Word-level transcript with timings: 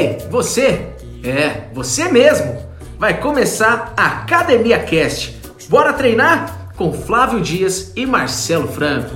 Ei, 0.00 0.16
você! 0.30 0.94
É, 1.22 1.64
você 1.74 2.08
mesmo! 2.08 2.56
Vai 2.98 3.20
começar 3.20 3.92
a 3.94 4.06
Academia 4.06 4.78
Cast. 4.78 5.38
Bora 5.68 5.92
treinar? 5.92 6.70
Com 6.74 6.90
Flávio 6.90 7.38
Dias 7.42 7.92
e 7.94 8.06
Marcelo 8.06 8.66
Franco. 8.66 9.14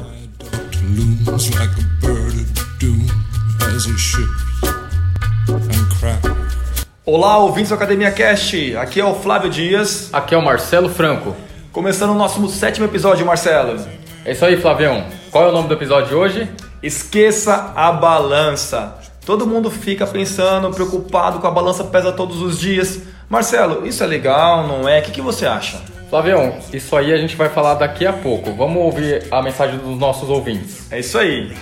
Olá, 7.06 7.38
ouvintes 7.38 7.70
do 7.70 7.76
Academia 7.76 8.10
Cast. 8.12 8.76
Aqui 8.76 9.00
é 9.00 9.04
o 9.06 9.14
Flávio 9.14 9.48
Dias, 9.48 10.10
Aqui 10.12 10.34
é 10.34 10.38
o 10.38 10.44
Marcelo 10.44 10.90
Franco. 10.90 11.34
começando 11.72 12.10
o 12.10 12.14
nosso 12.14 12.46
sétimo 12.50 12.84
episódio, 12.84 13.24
Marcelo. 13.24 13.80
É 14.22 14.32
isso 14.32 14.44
aí, 14.44 14.60
Flavião. 14.60 15.06
Qual 15.30 15.46
é 15.46 15.48
o 15.48 15.52
nome 15.52 15.66
do 15.66 15.72
episódio 15.72 16.08
de 16.10 16.14
hoje? 16.14 16.50
Esqueça 16.82 17.72
a 17.74 17.90
balança. 17.90 19.02
Todo 19.24 19.46
mundo 19.46 19.70
fica 19.70 20.06
pensando, 20.06 20.70
preocupado 20.70 21.38
com 21.38 21.46
a 21.46 21.50
balança 21.50 21.82
pesa 21.82 22.12
todos 22.12 22.42
os 22.42 22.58
dias. 22.58 23.00
Marcelo, 23.28 23.86
isso 23.86 24.04
é 24.04 24.06
legal, 24.06 24.66
não 24.68 24.86
é? 24.86 25.00
O 25.00 25.02
que, 25.02 25.12
que 25.12 25.22
você 25.22 25.46
acha? 25.46 25.80
Flavião, 26.10 26.58
isso 26.72 26.94
aí 26.94 27.10
a 27.10 27.16
gente 27.16 27.34
vai 27.34 27.48
falar 27.48 27.74
daqui 27.74 28.06
a 28.06 28.12
pouco. 28.12 28.52
Vamos 28.52 28.82
ouvir 28.82 29.26
a 29.30 29.42
mensagem 29.42 29.78
dos 29.78 29.98
nossos 29.98 30.28
ouvintes. 30.28 30.92
É 30.92 31.00
isso 31.00 31.16
aí. 31.16 31.56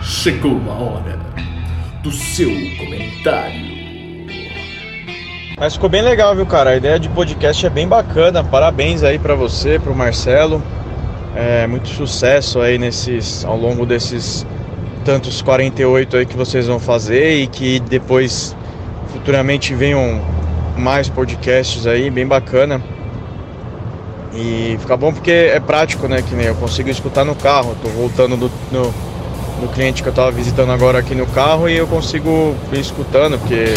Chegou 0.00 0.60
a 0.70 0.74
hora 0.74 1.18
do 2.02 2.12
seu 2.12 2.50
comentário. 2.78 3.76
Mas 5.58 5.74
ficou 5.74 5.90
bem 5.90 6.02
legal, 6.02 6.36
viu, 6.36 6.46
cara? 6.46 6.70
A 6.70 6.76
ideia 6.76 7.00
de 7.00 7.08
podcast 7.08 7.66
é 7.66 7.68
bem 7.68 7.88
bacana. 7.88 8.44
Parabéns 8.44 9.02
aí 9.02 9.18
pra 9.18 9.34
você, 9.34 9.80
pro 9.80 9.94
Marcelo. 9.96 10.62
É, 11.34 11.66
muito 11.66 11.88
sucesso 11.88 12.60
aí 12.60 12.78
nesses 12.78 13.44
ao 13.44 13.56
longo 13.56 13.84
desses 13.84 14.46
tantos 15.08 15.40
48 15.40 16.18
aí 16.18 16.26
que 16.26 16.36
vocês 16.36 16.66
vão 16.66 16.78
fazer 16.78 17.40
e 17.40 17.46
que 17.46 17.80
depois 17.80 18.54
futuramente 19.10 19.74
venham 19.74 20.20
mais 20.76 21.08
podcasts 21.08 21.86
aí, 21.86 22.10
bem 22.10 22.26
bacana. 22.26 22.78
E 24.34 24.76
fica 24.78 24.98
bom 24.98 25.10
porque 25.10 25.30
é 25.30 25.58
prático, 25.60 26.06
né? 26.08 26.20
Que 26.20 26.34
nem 26.34 26.48
eu 26.48 26.54
consigo 26.56 26.90
escutar 26.90 27.24
no 27.24 27.34
carro. 27.34 27.74
Tô 27.82 27.88
voltando 27.88 28.36
do, 28.36 28.50
no, 28.70 28.92
no 29.62 29.68
cliente 29.72 30.02
que 30.02 30.10
eu 30.10 30.12
tava 30.12 30.30
visitando 30.30 30.72
agora 30.72 30.98
aqui 30.98 31.14
no 31.14 31.26
carro 31.28 31.70
e 31.70 31.78
eu 31.78 31.86
consigo 31.86 32.54
ir 32.70 32.78
escutando, 32.78 33.38
porque 33.38 33.72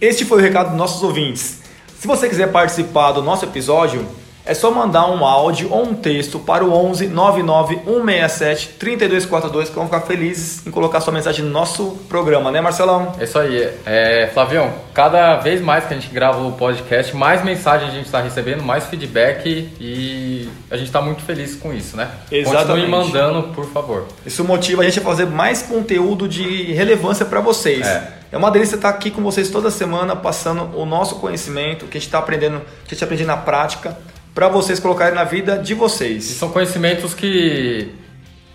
Este 0.00 0.24
foi 0.24 0.38
o 0.38 0.40
recado 0.42 0.70
dos 0.70 0.76
nossos 0.76 1.02
ouvintes. 1.02 1.55
Se 1.98 2.06
você 2.06 2.28
quiser 2.28 2.52
participar 2.52 3.12
do 3.12 3.22
nosso 3.22 3.44
episódio, 3.44 4.06
é 4.46 4.54
só 4.54 4.70
mandar 4.70 5.10
um 5.10 5.24
áudio 5.24 5.72
ou 5.72 5.82
um 5.82 5.92
texto 5.92 6.38
para 6.38 6.64
o 6.64 6.72
11 6.72 7.08
99 7.08 7.80
167 7.84 8.68
3242 8.78 9.68
que 9.68 9.74
vão 9.74 9.86
ficar 9.86 10.02
felizes 10.02 10.64
em 10.64 10.70
colocar 10.70 11.00
sua 11.00 11.12
mensagem 11.12 11.44
no 11.44 11.50
nosso 11.50 11.98
programa, 12.08 12.52
né, 12.52 12.60
Marcelão? 12.60 13.12
É 13.18 13.24
isso 13.24 13.36
aí. 13.36 13.68
É, 13.84 14.30
Flavião, 14.32 14.72
cada 14.94 15.36
vez 15.38 15.60
mais 15.60 15.86
que 15.86 15.94
a 15.94 15.98
gente 15.98 16.14
grava 16.14 16.46
o 16.46 16.52
podcast, 16.52 17.14
mais 17.16 17.44
mensagem 17.44 17.88
a 17.88 17.90
gente 17.90 18.06
está 18.06 18.20
recebendo, 18.20 18.62
mais 18.62 18.86
feedback 18.86 19.68
e 19.80 20.48
a 20.70 20.76
gente 20.76 20.86
está 20.86 21.02
muito 21.02 21.22
feliz 21.22 21.56
com 21.56 21.72
isso, 21.72 21.96
né? 21.96 22.08
Exatamente. 22.30 22.88
Continue 22.88 22.88
mandando, 22.88 23.42
por 23.48 23.68
favor. 23.72 24.04
Isso 24.24 24.44
motiva 24.44 24.82
a 24.82 24.84
gente 24.84 25.00
a 25.00 25.02
fazer 25.02 25.26
mais 25.26 25.62
conteúdo 25.62 26.28
de 26.28 26.72
relevância 26.72 27.26
para 27.26 27.40
vocês. 27.40 27.84
É. 27.84 28.15
É 28.30 28.36
uma 28.36 28.50
delícia 28.50 28.76
estar 28.76 28.88
aqui 28.88 29.10
com 29.10 29.22
vocês 29.22 29.50
toda 29.50 29.70
semana, 29.70 30.16
passando 30.16 30.76
o 30.76 30.84
nosso 30.84 31.16
conhecimento, 31.16 31.86
que 31.86 31.96
a 31.96 32.00
gente 32.00 32.08
está 32.08 32.18
aprendendo, 32.18 32.60
que 32.84 32.88
a 32.88 32.94
gente 32.94 33.04
aprende 33.04 33.24
na 33.24 33.36
prática, 33.36 33.96
para 34.34 34.48
vocês 34.48 34.80
colocarem 34.80 35.14
na 35.14 35.24
vida 35.24 35.58
de 35.58 35.72
E 35.72 35.76
vocês. 35.76 36.24
são 36.24 36.50
conhecimentos 36.50 37.14
que, 37.14 37.90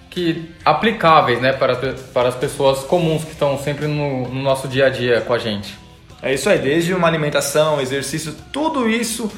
que 0.10 0.52
aplicáveis, 0.64 1.42
né, 1.42 1.54
para, 1.54 1.76
para 2.14 2.30
as 2.30 2.36
pessoas 2.36 2.80
comuns 2.84 3.24
que 3.24 3.32
estão 3.32 3.58
sempre 3.58 3.88
no, 3.88 4.28
no 4.28 4.42
nosso 4.42 4.68
dia 4.68 4.88
a 4.88 4.90
dia 4.90 5.22
com 5.22 5.34
a 5.34 5.40
gente. 5.40 5.78
É 6.22 6.34
isso 6.34 6.50
aí, 6.50 6.60
desde 6.60 6.94
uma 6.94 7.08
alimentação, 7.08 7.82
exercício, 7.82 8.36
tudo 8.52 8.88
isso 8.88 9.32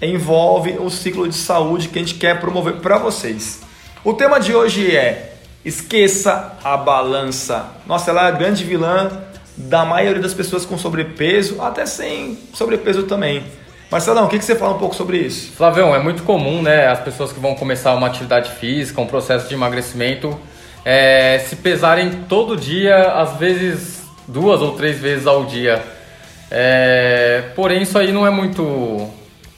envolve 0.00 0.78
o 0.78 0.90
ciclo 0.90 1.28
de 1.28 1.34
saúde 1.34 1.88
que 1.88 1.98
a 1.98 2.02
gente 2.02 2.14
quer 2.14 2.40
promover 2.40 2.74
para 2.74 2.98
vocês. 2.98 3.62
O 4.04 4.12
tema 4.12 4.38
de 4.38 4.54
hoje 4.54 4.94
é 4.94 5.34
esqueça 5.64 6.58
a 6.62 6.76
balança. 6.76 7.66
Nossa, 7.86 8.10
ela 8.10 8.26
é 8.26 8.28
a 8.28 8.30
grande 8.32 8.64
vilã 8.64 9.10
da 9.56 9.84
maioria 9.84 10.22
das 10.22 10.34
pessoas 10.34 10.64
com 10.64 10.78
sobrepeso, 10.78 11.60
até 11.60 11.86
sem 11.86 12.38
sobrepeso 12.54 13.04
também. 13.04 13.44
Marcelão, 13.90 14.24
o 14.24 14.28
que, 14.28 14.38
que 14.38 14.44
você 14.44 14.56
fala 14.56 14.74
um 14.74 14.78
pouco 14.78 14.94
sobre 14.94 15.18
isso? 15.18 15.52
Flavião, 15.52 15.94
é 15.94 15.98
muito 15.98 16.22
comum, 16.22 16.62
né, 16.62 16.86
as 16.88 17.00
pessoas 17.00 17.30
que 17.30 17.38
vão 17.38 17.54
começar 17.54 17.94
uma 17.94 18.06
atividade 18.06 18.50
física, 18.52 19.00
um 19.00 19.06
processo 19.06 19.48
de 19.48 19.54
emagrecimento, 19.54 20.38
é, 20.84 21.44
se 21.46 21.56
pesarem 21.56 22.10
todo 22.28 22.56
dia, 22.56 23.12
às 23.12 23.36
vezes 23.36 24.02
duas 24.26 24.62
ou 24.62 24.72
três 24.72 24.98
vezes 24.98 25.26
ao 25.26 25.44
dia. 25.44 25.82
É, 26.50 27.44
porém, 27.54 27.82
isso 27.82 27.98
aí 27.98 28.12
não 28.12 28.26
é 28.26 28.30
muito. 28.30 29.08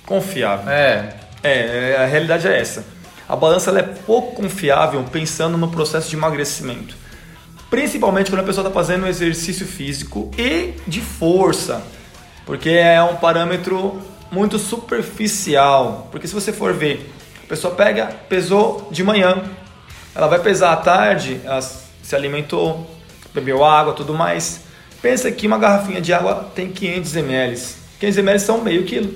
Confiável. 0.07 0.71
É, 0.71 1.15
É, 1.43 1.97
a 1.99 2.07
realidade 2.07 2.49
é 2.49 2.59
essa. 2.59 2.85
A 3.29 3.37
balança 3.37 3.71
ela 3.71 3.81
é 3.81 3.83
pouco 3.83 4.37
confiável 4.37 5.05
pensando 5.11 5.59
no 5.59 5.69
processo 5.69 6.09
de 6.09 6.17
emagrecimento. 6.17 6.97
Principalmente 7.71 8.31
quando 8.31 8.41
a 8.41 8.45
pessoa 8.45 8.67
está 8.67 8.75
fazendo 8.75 9.07
exercício 9.07 9.67
físico 9.67 10.31
e 10.39 10.75
de 10.87 11.01
força, 11.01 11.83
porque 12.47 12.71
é 12.71 13.03
um 13.03 13.17
parâmetro 13.17 14.01
muito 14.31 14.59
superficial. 14.59 16.09
Porque 16.11 16.27
se 16.27 16.35
você 16.35 16.53
for 16.53 16.73
ver, 16.73 17.11
a 17.45 17.47
pessoa 17.47 17.75
pega, 17.75 18.07
pesou 18.29 18.89
de 18.91 19.03
manhã, 19.03 19.43
ela 20.15 20.27
vai 20.27 20.41
pesar 20.41 20.73
à 20.73 20.77
tarde, 20.77 21.41
ela 21.45 21.61
se 21.61 22.15
alimentou, 22.15 22.89
bebeu 23.33 23.65
água, 23.65 23.95
tudo 23.95 24.15
mais. 24.15 24.61
Pensa 25.01 25.31
que 25.31 25.47
uma 25.47 25.59
garrafinha 25.59 26.01
de 26.01 26.13
água 26.13 26.51
tem 26.55 26.71
500 26.71 27.17
ml. 27.17 27.61
500 28.01 28.19
ml 28.19 28.39
são 28.39 28.61
meio 28.61 28.85
quilo. 28.85 29.13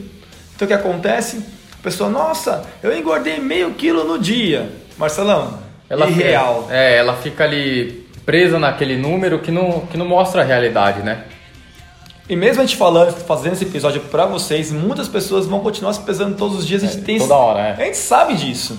Então 0.54 0.66
o 0.66 0.69
que 0.69 0.75
acontece? 0.75 1.42
A 1.78 1.82
pessoa, 1.82 2.10
nossa, 2.10 2.65
eu 2.82 2.97
engordei 2.97 3.38
meio 3.38 3.72
quilo 3.75 4.04
no 4.04 4.19
dia. 4.19 4.70
Marcelão, 4.97 5.59
ela 5.88 6.09
irreal. 6.09 6.62
Fica, 6.62 6.75
é, 6.75 6.97
ela 6.97 7.16
fica 7.16 7.44
ali 7.44 8.08
presa 8.28 8.59
naquele 8.59 8.99
número 8.99 9.39
que 9.39 9.50
não, 9.50 9.87
que 9.87 9.97
não 9.97 10.06
mostra 10.06 10.43
a 10.43 10.44
realidade, 10.44 11.00
né? 11.00 11.25
E 12.28 12.37
mesmo 12.37 12.61
a 12.61 12.66
gente 12.66 12.77
falando, 12.77 13.11
fazendo 13.12 13.55
esse 13.55 13.65
episódio 13.65 14.03
pra 14.03 14.27
vocês, 14.27 14.71
muitas 14.71 15.09
pessoas 15.09 15.47
vão 15.47 15.61
continuar 15.61 15.94
se 15.94 16.00
pesando 16.00 16.37
todos 16.37 16.59
os 16.59 16.66
dias. 16.66 16.84
A 16.84 16.89
gente 16.89 16.99
É, 16.99 17.05
tem 17.05 17.19
toda 17.19 17.34
hora, 17.34 17.61
é. 17.61 17.72
A 17.72 17.84
gente 17.87 17.97
sabe 17.97 18.34
disso. 18.34 18.78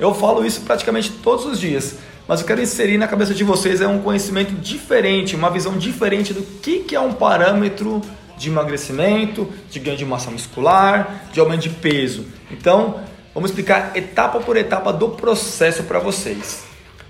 Eu 0.00 0.12
falo 0.12 0.44
isso 0.44 0.62
praticamente 0.62 1.12
todos 1.12 1.46
os 1.46 1.60
dias. 1.60 1.98
Mas 2.26 2.40
eu 2.40 2.46
quero 2.48 2.60
inserir 2.60 2.98
na 2.98 3.06
cabeça 3.06 3.32
de 3.32 3.44
vocês 3.44 3.80
é 3.80 3.86
um 3.86 4.00
conhecimento 4.00 4.52
diferente, 4.54 5.36
uma 5.36 5.48
visão 5.48 5.78
diferente 5.78 6.34
do 6.34 6.42
que, 6.42 6.80
que 6.80 6.96
é 6.96 7.00
um 7.00 7.12
parâmetro 7.12 8.02
de 8.36 8.48
emagrecimento, 8.48 9.48
de 9.70 9.78
ganho 9.78 9.96
de 9.96 10.04
massa 10.04 10.28
muscular, 10.28 11.22
de 11.32 11.38
aumento 11.38 11.60
de 11.60 11.70
peso. 11.70 12.26
Então, 12.50 12.96
vamos 13.32 13.50
explicar 13.50 13.92
etapa 13.96 14.40
por 14.40 14.56
etapa 14.56 14.92
do 14.92 15.10
processo 15.10 15.84
para 15.84 16.00
vocês. 16.00 16.67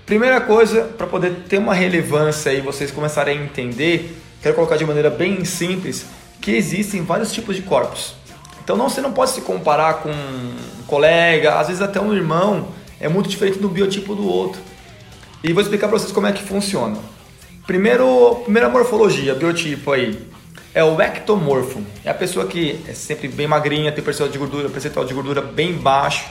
Primeira 0.09 0.41
coisa, 0.41 0.85
para 0.85 1.05
poder 1.05 1.43
ter 1.47 1.59
uma 1.59 1.75
relevância 1.75 2.51
e 2.51 2.61
vocês 2.61 2.89
começarem 2.89 3.37
a 3.37 3.43
entender, 3.43 4.19
quero 4.41 4.55
colocar 4.55 4.75
de 4.75 4.83
maneira 4.83 5.07
bem 5.07 5.45
simples 5.45 6.03
que 6.41 6.49
existem 6.49 7.03
vários 7.03 7.31
tipos 7.31 7.55
de 7.55 7.61
corpos. 7.61 8.15
Então 8.63 8.75
não, 8.75 8.89
você 8.89 9.01
não 9.01 9.13
pode 9.13 9.29
se 9.29 9.41
comparar 9.41 10.01
com 10.01 10.09
um 10.09 10.83
colega, 10.87 11.59
às 11.59 11.67
vezes 11.67 11.79
até 11.79 12.01
um 12.01 12.11
irmão, 12.11 12.69
é 12.99 13.07
muito 13.07 13.29
diferente 13.29 13.59
do 13.59 13.69
biotipo 13.69 14.15
do 14.15 14.27
outro. 14.27 14.59
E 15.43 15.53
vou 15.53 15.61
explicar 15.61 15.87
para 15.87 15.99
vocês 15.99 16.11
como 16.11 16.25
é 16.25 16.31
que 16.31 16.41
funciona. 16.41 16.97
Primeiro, 17.67 18.37
primeira 18.45 18.67
morfologia, 18.67 19.35
biotipo 19.35 19.91
aí, 19.91 20.19
é 20.73 20.83
o 20.83 20.99
ectomorfo. 20.99 21.83
É 22.03 22.09
a 22.09 22.15
pessoa 22.15 22.47
que 22.47 22.83
é 22.87 22.95
sempre 22.95 23.27
bem 23.27 23.45
magrinha, 23.45 23.91
tem 23.91 24.03
percentual 24.03 24.31
de 24.31 24.39
gordura, 24.39 24.69
percentual 24.69 25.05
de 25.05 25.13
gordura 25.13 25.39
bem 25.43 25.73
baixo. 25.73 26.25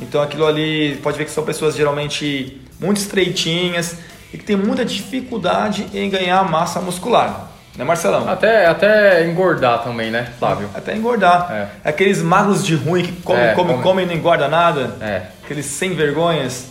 Então 0.00 0.22
aquilo 0.22 0.46
ali 0.46 0.98
pode 1.02 1.18
ver 1.18 1.26
que 1.26 1.30
são 1.30 1.44
pessoas 1.44 1.76
geralmente 1.76 2.61
muito 2.82 2.96
estreitinhas 2.98 3.96
e 4.32 4.38
que 4.38 4.44
tem 4.44 4.56
muita 4.56 4.84
dificuldade 4.84 5.86
em 5.94 6.10
ganhar 6.10 6.42
massa 6.50 6.80
muscular. 6.80 7.50
Né, 7.76 7.84
Marcelão? 7.84 8.28
Até, 8.28 8.66
até 8.66 9.26
engordar 9.26 9.82
também, 9.82 10.10
né, 10.10 10.30
Flávio? 10.38 10.68
Até 10.74 10.94
engordar. 10.94 11.50
É. 11.50 11.68
Aqueles 11.88 12.20
magros 12.20 12.64
de 12.64 12.74
ruim 12.74 13.02
que 13.04 13.12
comem, 13.22 13.42
É, 13.42 13.54
comem, 13.54 13.72
come- 13.76 13.82
comem 13.82 14.04
e 14.04 14.08
não 14.08 14.14
engorda 14.14 14.46
nada. 14.48 14.96
É. 15.00 15.22
Aqueles 15.42 15.64
sem 15.66 15.94
vergonhas. 15.94 16.66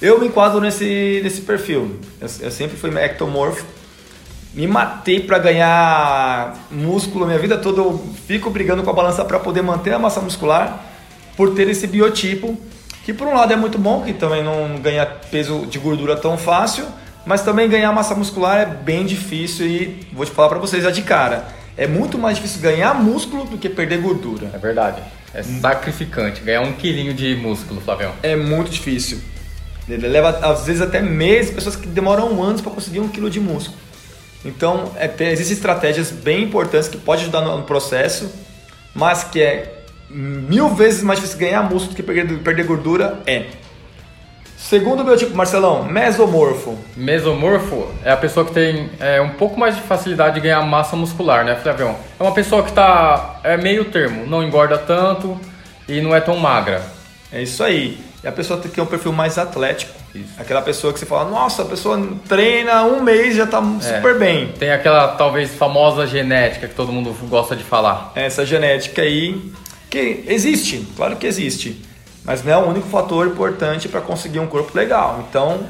Eu 0.00 0.18
me 0.18 0.26
enquadro 0.28 0.60
nesse, 0.60 1.20
nesse 1.22 1.42
perfil. 1.42 2.00
Eu, 2.20 2.28
eu 2.40 2.50
sempre 2.50 2.76
fui 2.76 2.90
ectomorfo. 2.98 3.64
Me 4.54 4.66
matei 4.66 5.20
para 5.20 5.38
ganhar 5.38 6.54
músculo 6.70 7.26
minha 7.26 7.38
vida 7.38 7.58
toda. 7.58 7.82
Eu 7.82 8.02
fico 8.26 8.48
brigando 8.48 8.82
com 8.82 8.88
a 8.88 8.94
balança 8.94 9.22
para 9.24 9.38
poder 9.38 9.60
manter 9.62 9.92
a 9.92 9.98
massa 9.98 10.20
muscular 10.22 10.82
por 11.36 11.54
ter 11.54 11.68
esse 11.68 11.86
biotipo. 11.86 12.58
Que 13.06 13.14
por 13.14 13.28
um 13.28 13.34
lado 13.34 13.52
é 13.52 13.56
muito 13.56 13.78
bom, 13.78 14.02
que 14.02 14.12
também 14.12 14.42
não 14.42 14.80
ganha 14.80 15.06
peso 15.06 15.64
de 15.66 15.78
gordura 15.78 16.16
tão 16.16 16.36
fácil. 16.36 16.84
Mas 17.24 17.40
também 17.40 17.68
ganhar 17.68 17.92
massa 17.92 18.16
muscular 18.16 18.58
é 18.58 18.66
bem 18.66 19.06
difícil 19.06 19.64
e 19.64 20.08
vou 20.12 20.26
te 20.26 20.32
falar 20.32 20.48
para 20.48 20.58
vocês 20.58 20.82
já 20.82 20.90
de 20.90 21.02
cara. 21.02 21.44
É 21.76 21.86
muito 21.86 22.18
mais 22.18 22.36
difícil 22.36 22.60
ganhar 22.60 22.94
músculo 22.94 23.44
do 23.44 23.58
que 23.58 23.68
perder 23.68 24.00
gordura. 24.00 24.50
É 24.52 24.58
verdade. 24.58 25.00
É 25.32 25.40
sacrificante 25.40 26.40
ganhar 26.40 26.62
um 26.62 26.72
quilinho 26.72 27.14
de 27.14 27.36
músculo, 27.36 27.80
Flavião. 27.80 28.12
É 28.24 28.34
muito 28.34 28.72
difícil. 28.72 29.20
Ele 29.88 30.08
leva, 30.08 30.30
às 30.42 30.66
vezes, 30.66 30.82
até 30.82 31.00
meses, 31.00 31.52
pessoas 31.52 31.76
que 31.76 31.86
demoram 31.86 32.42
anos 32.42 32.60
para 32.60 32.72
conseguir 32.72 32.98
um 32.98 33.06
quilo 33.06 33.30
de 33.30 33.38
músculo. 33.38 33.78
Então, 34.44 34.90
é, 34.96 35.06
tem, 35.06 35.28
existem 35.28 35.54
estratégias 35.54 36.10
bem 36.10 36.42
importantes 36.42 36.88
que 36.88 36.96
podem 36.96 37.22
ajudar 37.22 37.42
no, 37.42 37.56
no 37.56 37.62
processo, 37.62 38.32
mas 38.92 39.22
que 39.22 39.40
é 39.40 39.76
mil 40.08 40.68
vezes 40.70 41.02
mais 41.02 41.18
difícil 41.18 41.38
ganhar 41.40 41.62
músculo 41.62 41.92
do 41.92 41.96
que 41.96 42.02
perder, 42.02 42.38
perder 42.38 42.64
gordura, 42.64 43.18
é. 43.26 43.46
Segundo 44.56 45.04
biotipo, 45.04 45.36
Marcelão, 45.36 45.84
mesomorfo. 45.84 46.76
Mesomorfo 46.96 47.88
é 48.02 48.10
a 48.10 48.16
pessoa 48.16 48.44
que 48.44 48.52
tem 48.52 48.90
é, 48.98 49.20
um 49.20 49.30
pouco 49.30 49.58
mais 49.58 49.76
de 49.76 49.82
facilidade 49.82 50.36
de 50.36 50.40
ganhar 50.40 50.60
massa 50.62 50.96
muscular, 50.96 51.44
né, 51.44 51.54
Flavião? 51.56 51.94
É 52.18 52.22
uma 52.22 52.32
pessoa 52.32 52.62
que 52.62 52.72
tá 52.72 53.38
é 53.44 53.56
meio 53.56 53.84
termo, 53.84 54.26
não 54.26 54.42
engorda 54.42 54.76
tanto 54.78 55.38
e 55.88 56.00
não 56.00 56.16
é 56.16 56.20
tão 56.20 56.36
magra. 56.36 56.82
É 57.30 57.42
isso 57.42 57.62
aí. 57.62 57.98
E 58.24 58.26
a 58.26 58.32
pessoa 58.32 58.58
tem 58.58 58.68
que 58.68 58.74
ter 58.74 58.80
um 58.80 58.86
perfil 58.86 59.12
mais 59.12 59.38
atlético. 59.38 59.92
Aquela 60.38 60.62
pessoa 60.62 60.92
que 60.92 60.98
você 60.98 61.06
fala, 61.06 61.30
nossa, 61.30 61.62
a 61.62 61.66
pessoa 61.66 62.00
treina 62.26 62.82
um 62.82 63.02
mês 63.02 63.34
e 63.34 63.36
já 63.36 63.46
tá 63.46 63.62
super 63.80 64.18
bem. 64.18 64.48
Tem 64.58 64.72
aquela 64.72 65.08
talvez 65.08 65.54
famosa 65.54 66.06
genética 66.06 66.66
que 66.66 66.74
todo 66.74 66.90
mundo 66.90 67.14
gosta 67.28 67.54
de 67.54 67.62
falar. 67.62 68.12
Essa 68.14 68.44
genética 68.44 69.02
aí, 69.02 69.52
que 69.90 70.24
existe, 70.28 70.86
claro 70.96 71.16
que 71.16 71.26
existe. 71.26 71.82
Mas 72.24 72.42
não 72.44 72.52
é 72.52 72.56
o 72.56 72.68
único 72.68 72.88
fator 72.88 73.26
importante 73.26 73.88
para 73.88 74.00
conseguir 74.00 74.40
um 74.40 74.46
corpo 74.46 74.76
legal. 74.76 75.24
Então, 75.28 75.60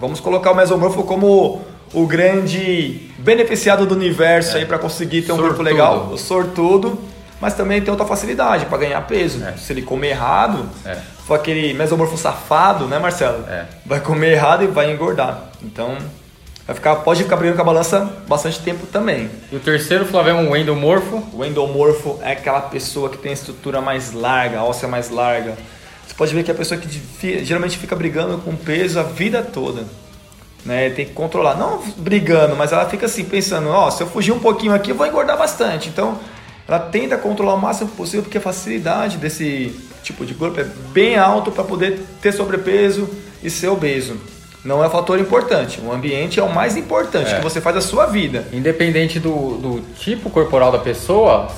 vamos 0.00 0.20
colocar 0.20 0.52
o 0.52 0.54
mesomorfo 0.54 1.02
como 1.02 1.62
o 1.92 2.06
grande 2.06 3.10
beneficiado 3.18 3.84
do 3.86 3.94
universo 3.96 4.56
aí 4.56 4.64
para 4.64 4.78
conseguir 4.78 5.22
ter 5.22 5.32
um 5.32 5.36
corpo 5.36 5.48
Sortudo. 5.56 5.64
legal, 5.68 6.08
o 6.12 6.16
sortudo, 6.16 6.98
mas 7.40 7.54
também 7.54 7.80
tem 7.82 7.90
outra 7.90 8.06
facilidade 8.06 8.66
para 8.66 8.78
ganhar 8.78 9.00
peso. 9.02 9.42
É. 9.44 9.52
Se 9.56 9.72
ele 9.72 9.82
comer 9.82 10.10
errado, 10.10 10.68
É. 10.84 10.96
for 11.26 11.34
aquele 11.34 11.74
mesomorfo 11.74 12.16
safado, 12.16 12.84
né, 12.86 12.98
Marcelo? 13.00 13.44
É. 13.48 13.64
Vai 13.84 13.98
comer 13.98 14.34
errado 14.34 14.62
e 14.62 14.68
vai 14.68 14.92
engordar. 14.92 15.50
Então, 15.60 15.96
vai 16.70 16.74
ficar, 16.74 16.96
pode 16.96 17.24
ficar 17.24 17.36
brigando 17.36 17.56
com 17.56 17.62
a 17.62 17.64
balança 17.64 18.22
bastante 18.28 18.60
tempo 18.60 18.86
também. 18.86 19.28
E 19.50 19.56
o 19.56 19.60
terceiro, 19.60 20.04
Flavião, 20.04 20.38
é 20.38 20.42
um 20.42 20.56
endomorfo. 20.56 21.20
O 21.32 21.44
endomorfo 21.44 22.20
é 22.22 22.32
aquela 22.32 22.60
pessoa 22.60 23.10
que 23.10 23.18
tem 23.18 23.30
a 23.30 23.34
estrutura 23.34 23.80
mais 23.80 24.12
larga, 24.12 24.60
a 24.60 24.64
óssea 24.64 24.88
mais 24.88 25.10
larga. 25.10 25.56
Você 26.06 26.14
pode 26.14 26.32
ver 26.32 26.44
que 26.44 26.50
é 26.50 26.54
a 26.54 26.56
pessoa 26.56 26.80
que 26.80 27.44
geralmente 27.44 27.76
fica 27.76 27.96
brigando 27.96 28.38
com 28.38 28.54
peso 28.54 29.00
a 29.00 29.02
vida 29.02 29.42
toda. 29.42 29.84
Né? 30.64 30.90
Tem 30.90 31.06
que 31.06 31.12
controlar. 31.12 31.56
Não 31.56 31.82
brigando, 31.96 32.54
mas 32.54 32.70
ela 32.70 32.88
fica 32.88 33.06
assim, 33.06 33.24
pensando, 33.24 33.68
ó, 33.70 33.90
se 33.90 34.00
eu 34.04 34.06
fugir 34.06 34.30
um 34.30 34.38
pouquinho 34.38 34.72
aqui, 34.72 34.90
eu 34.90 34.94
vou 34.94 35.06
engordar 35.06 35.36
bastante. 35.36 35.88
Então, 35.88 36.20
ela 36.68 36.78
tenta 36.78 37.18
controlar 37.18 37.54
o 37.54 37.60
máximo 37.60 37.90
possível, 37.90 38.22
porque 38.22 38.38
a 38.38 38.40
facilidade 38.40 39.16
desse 39.16 39.76
tipo 40.04 40.24
de 40.24 40.34
corpo 40.34 40.60
é 40.60 40.64
bem 40.92 41.16
alto 41.16 41.50
para 41.50 41.64
poder 41.64 41.98
ter 42.22 42.30
sobrepeso 42.30 43.08
e 43.42 43.50
ser 43.50 43.66
obeso. 43.66 44.16
Não 44.64 44.82
é 44.82 44.86
um 44.86 44.90
fator 44.90 45.18
importante. 45.18 45.80
O 45.80 45.92
ambiente 45.92 46.38
é 46.38 46.42
o 46.42 46.52
mais 46.52 46.76
importante 46.76 47.32
É. 47.32 47.36
que 47.36 47.42
você 47.42 47.60
faz 47.60 47.74
da 47.76 47.80
sua 47.80 48.06
vida. 48.06 48.46
Independente 48.52 49.18
do, 49.18 49.56
do 49.58 49.80
tipo 49.98 50.28
corporal 50.30 50.70
da 50.70 50.78
pessoa, 50.78 51.48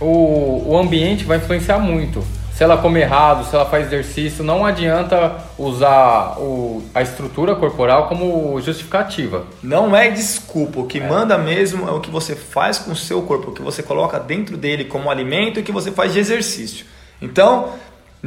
o, 0.00 0.64
o 0.66 0.78
ambiente 0.78 1.24
vai 1.24 1.38
influenciar 1.38 1.78
muito. 1.78 2.24
Se 2.54 2.64
ela 2.64 2.78
come 2.78 3.00
errado, 3.00 3.44
se 3.46 3.54
ela 3.54 3.66
faz 3.66 3.86
exercício, 3.86 4.42
não 4.42 4.64
adianta 4.64 5.36
usar 5.58 6.38
o, 6.38 6.82
a 6.94 7.02
estrutura 7.02 7.54
corporal 7.54 8.08
como 8.08 8.58
justificativa. 8.62 9.44
Não 9.62 9.94
é 9.94 10.08
desculpa, 10.10 10.80
o 10.80 10.86
que 10.86 10.98
manda 10.98 11.36
mesmo 11.36 11.86
é 11.86 11.92
o 11.92 12.00
que 12.00 12.10
você 12.10 12.34
faz 12.34 12.78
com 12.78 12.92
o 12.92 12.96
seu 12.96 13.20
corpo, 13.20 13.50
o 13.50 13.52
que 13.52 13.60
você 13.60 13.82
coloca 13.82 14.18
dentro 14.18 14.56
dele 14.56 14.86
como 14.86 15.10
alimento 15.10 15.58
e 15.58 15.60
o 15.60 15.64
que 15.64 15.70
você 15.72 15.92
faz 15.92 16.14
de 16.14 16.18
exercício. 16.18 16.86
Então, 17.20 17.70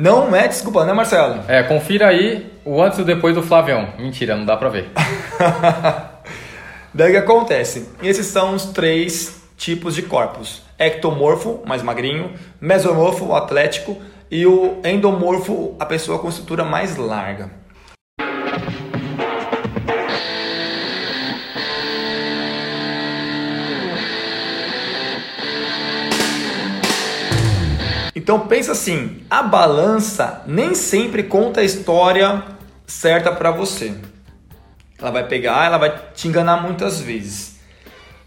não 0.01 0.35
é 0.35 0.47
desculpa, 0.47 0.85
né, 0.85 0.93
Marcelo? 0.93 1.43
É, 1.47 1.61
confira 1.63 2.07
aí 2.07 2.51
o 2.63 2.81
antes 2.81 2.99
e 2.99 3.01
o 3.01 3.05
depois 3.05 3.35
do 3.35 3.43
Flavião. 3.43 3.89
Mentira, 3.97 4.35
não 4.35 4.45
dá 4.45 4.55
pra 4.55 4.69
ver. 4.69 4.89
Daí 6.93 7.09
o 7.09 7.11
que 7.11 7.17
acontece? 7.17 7.89
Esses 8.01 8.27
são 8.27 8.55
os 8.55 8.65
três 8.67 9.41
tipos 9.57 9.93
de 9.95 10.03
corpos: 10.03 10.61
ectomorfo, 10.77 11.61
mais 11.65 11.83
magrinho, 11.83 12.33
mesomorfo, 12.61 13.33
atlético, 13.33 13.97
e 14.31 14.45
o 14.45 14.79
endomorfo, 14.85 15.75
a 15.79 15.85
pessoa 15.85 16.19
com 16.19 16.29
estrutura 16.29 16.63
mais 16.63 16.95
larga. 16.95 17.58
Então 28.29 28.41
pensa 28.41 28.73
assim, 28.73 29.23
a 29.27 29.41
balança 29.41 30.43
nem 30.45 30.75
sempre 30.75 31.23
conta 31.23 31.61
a 31.61 31.63
história 31.63 32.43
certa 32.85 33.31
para 33.31 33.49
você. 33.49 33.95
Ela 34.99 35.09
vai 35.09 35.27
pegar, 35.27 35.65
ela 35.65 35.79
vai 35.79 35.99
te 36.13 36.27
enganar 36.27 36.61
muitas 36.61 37.01
vezes. 37.01 37.59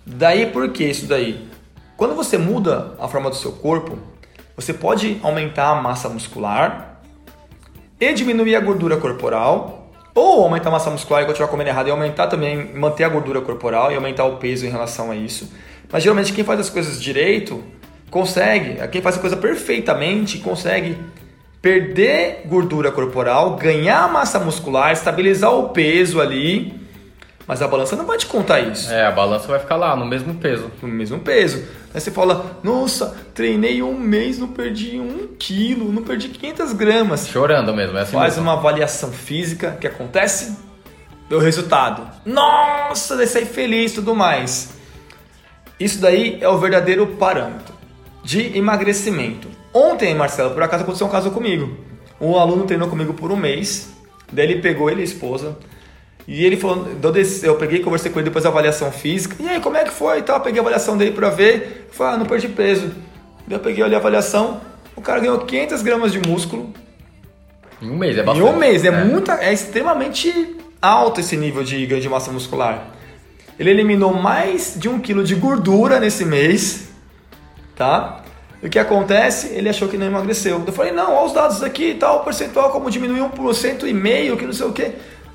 Daí 0.05 0.47
por 0.47 0.69
que 0.71 0.83
isso 0.83 1.07
daí? 1.07 1.49
Quando 1.97 2.17
você 2.17 2.37
muda 2.37 2.97
a 2.99 3.07
forma 3.07 3.31
do 3.31 3.37
seu 3.37 3.53
corpo, 3.53 3.97
você 4.57 4.75
pode 4.75 5.21
aumentar 5.23 5.69
a 5.69 5.81
massa 5.81 6.09
muscular 6.09 7.01
e 8.01 8.13
diminuir 8.13 8.57
a 8.57 8.61
gordura 8.61 8.97
corporal, 8.97 9.89
ou 10.17 10.43
aumentar 10.43 10.71
a 10.71 10.73
massa 10.73 10.91
muscular 10.91 11.23
e 11.23 11.27
continuar 11.27 11.47
comendo 11.47 11.71
errado 11.71 11.87
e 11.87 11.91
aumentar 11.93 12.27
também, 12.27 12.75
manter 12.75 13.05
a 13.05 13.09
gordura 13.09 13.41
corporal 13.41 13.93
e 13.93 13.95
aumentar 13.95 14.25
o 14.25 14.39
peso 14.39 14.67
em 14.67 14.69
relação 14.69 15.13
a 15.13 15.15
isso. 15.15 15.53
Mas 15.93 16.03
geralmente 16.03 16.33
quem 16.33 16.43
faz 16.43 16.59
as 16.59 16.69
coisas 16.69 17.01
direito 17.01 17.63
consegue, 18.13 18.77
quem 18.89 19.01
faz 19.01 19.17
a 19.17 19.19
coisa 19.21 19.39
perfeitamente 19.39 20.37
consegue 20.39 20.99
perder 21.63 22.43
gordura 22.45 22.93
corporal, 22.93 23.57
ganhar 23.57 24.07
massa 24.13 24.39
muscular, 24.39 24.93
estabilizar 24.93 25.51
o 25.55 25.71
peso 25.71 26.21
ali, 26.21 26.79
mas 27.47 27.63
a 27.63 27.67
balança 27.69 27.97
não 27.97 28.05
vai 28.05 28.19
te 28.19 28.27
contar 28.27 28.61
isso 28.61 28.93
É, 28.93 29.07
a 29.07 29.11
balança 29.11 29.49
vai 29.49 29.59
ficar 29.59 29.77
lá, 29.77 29.97
no 29.97 30.05
mesmo 30.05 30.35
peso. 30.35 30.71
no 30.83 30.89
mesmo 30.89 31.21
peso. 31.21 31.65
Aí 31.95 32.01
você 32.01 32.11
fala, 32.11 32.59
nossa, 32.63 33.17
treinei 33.35 33.83
um 33.83 33.99
mês, 33.99 34.39
não 34.39 34.49
perdi 34.49 35.01
um 35.01 35.29
quilo, 35.39 35.91
não 35.91 36.03
perdi 36.03 36.29
500 36.29 36.73
gramas. 36.75 37.27
Chorando 37.29 37.75
mesmo, 37.75 37.97
é 37.97 38.03
assim 38.03 38.13
Faz 38.13 38.35
mesmo. 38.35 38.43
uma 38.43 38.59
avaliação 38.59 39.11
física, 39.11 39.71
o 39.77 39.79
que 39.79 39.87
acontece? 39.87 40.55
Deu 41.31 41.39
resultado. 41.39 42.07
Nossa, 42.27 43.17
daí 43.17 43.27
sai 43.27 43.47
feliz 43.47 43.93
e 43.93 43.95
tudo 43.97 44.15
mais. 44.15 44.75
Isso 45.81 45.99
daí 45.99 46.37
é 46.43 46.49
o 46.49 46.59
verdadeiro 46.59 47.07
parâmetro 47.07 47.72
de 48.23 48.57
emagrecimento. 48.57 49.49
Ontem, 49.75 50.15
Marcelo, 50.15 50.51
por 50.53 50.63
acaso 50.63 50.83
aconteceu 50.83 51.07
um 51.07 51.11
caso 51.11 51.31
comigo. 51.31 51.77
Um 52.21 52.37
aluno 52.37 52.65
treinou 52.65 52.89
comigo 52.89 53.15
por 53.15 53.33
um 53.33 53.37
mês, 53.37 53.91
daí 54.33 54.47
ele 54.51 54.61
pegou 54.61 54.89
ele 54.89 55.01
e 55.01 55.03
a 55.03 55.05
esposa, 55.05 55.57
e 56.29 56.45
ele 56.45 56.57
falou, 56.57 56.87
eu 57.03 57.15
eu 57.43 57.57
peguei, 57.57 57.81
conversei 57.81 58.13
com 58.13 58.21
ele 58.21 58.29
depois 58.29 58.45
da 58.45 58.51
avaliação 58.51 58.93
física, 58.93 59.35
e 59.41 59.49
aí, 59.49 59.61
como 59.61 59.77
é 59.77 59.85
que 59.85 59.91
foi 59.91 60.19
e 60.19 60.23
tal? 60.23 60.41
Peguei 60.41 60.61
a 60.61 60.63
avaliação 60.63 60.97
dele 60.97 61.11
pra 61.11 61.31
ver, 61.31 61.89
falei, 61.91 62.15
ah, 62.15 62.19
não 62.19 62.27
perdi 62.27 62.49
peso. 62.49 62.93
Daí 63.47 63.57
eu 63.57 63.61
peguei 63.61 63.83
ali 63.83 63.95
a 63.95 63.99
avaliação, 63.99 64.61
o 64.95 65.01
cara 65.01 65.19
ganhou 65.19 65.39
500 65.41 65.83
gramas 65.83 66.13
de 66.13 66.21
músculo, 66.21 66.73
Em 67.81 67.91
um 67.91 67.97
mês, 67.97 68.17
é 68.17 68.21
em 68.21 68.25
bastante. 68.25 68.47
um 68.49 68.57
mês, 68.57 68.85
é, 68.85 68.91
muita, 69.05 69.35
é 69.43 69.53
extremamente 69.53 70.57
alto 70.81 71.19
esse 71.21 71.37
nível 71.37 71.65
de 71.65 71.85
ganho 71.87 72.01
de 72.01 72.09
massa 72.09 72.31
muscular. 72.31 72.89
Ele 73.59 73.71
eliminou 73.71 74.15
mais 74.15 74.75
de 74.77 74.89
um 74.89 75.01
quilo 75.01 75.25
de 75.25 75.35
gordura 75.35 75.99
nesse 75.99 76.25
mês, 76.25 76.82
tá? 77.83 78.21
E 78.63 78.67
o 78.69 78.71
que 78.71 78.79
acontece? 78.79 79.49
Ele 79.49 79.69
achou 79.69 79.89
que 79.89 79.99
não 79.99 80.07
emagreceu. 80.07 80.63
Eu 80.65 80.73
falei, 80.73 80.93
não, 80.93 81.15
olha 81.15 81.27
os 81.27 81.33
dados 81.33 81.63
aqui 81.65 81.91
e 81.91 81.95
tal, 81.95 82.19
o 82.19 82.21
percentual 82.21 82.71
como 82.71 82.89
diminuiu 82.89 83.29
1% 83.29 83.89
e 83.89 83.93
meio, 83.93 84.37
que 84.37 84.47
não 84.47 84.53
sei 84.53 84.67
o 84.67 84.73
que. 84.73 84.93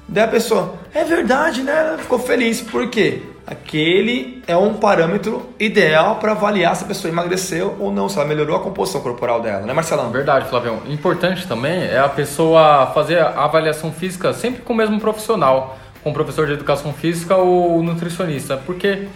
Daí 0.08 0.24
a 0.24 0.28
pessoa, 0.30 0.76
é 0.94 1.04
verdade, 1.04 1.62
né? 1.62 1.74
Ela 1.74 1.98
ficou 1.98 2.18
feliz. 2.18 2.62
Por 2.62 2.90
quê? 2.90 3.24
Aquele 3.46 4.42
é 4.48 4.56
um 4.56 4.76
parâmetro 4.76 5.50
ideal 5.60 6.16
para 6.16 6.32
avaliar 6.32 6.74
se 6.78 6.86
a 6.86 6.88
pessoa 6.88 7.12
emagreceu 7.12 7.76
ou 7.80 7.92
não, 7.92 8.08
se 8.08 8.18
ela 8.18 8.26
melhorou 8.26 8.56
a 8.56 8.62
composição 8.62 9.02
corporal 9.02 9.42
dela, 9.42 9.66
né, 9.66 9.74
Marcelão? 9.74 10.10
Verdade, 10.10 10.50
Flavião. 10.50 10.82
Importante 10.88 11.46
também 11.48 11.84
é 11.84 12.00
a 12.00 12.10
pessoa 12.10 12.92
fazer 12.94 13.20
a 13.20 13.44
avaliação 13.44 13.92
física 13.92 14.32
sempre 14.34 14.62
com 14.62 14.72
o 14.72 14.76
mesmo 14.76 15.00
profissional, 15.00 15.78
com 16.02 16.12
o 16.12 16.14
professor 16.14 16.48
de 16.48 16.54
educação 16.54 16.94
física 16.94 17.36
ou 17.36 17.84
nutricionista, 17.84 18.56
porque 18.58 19.08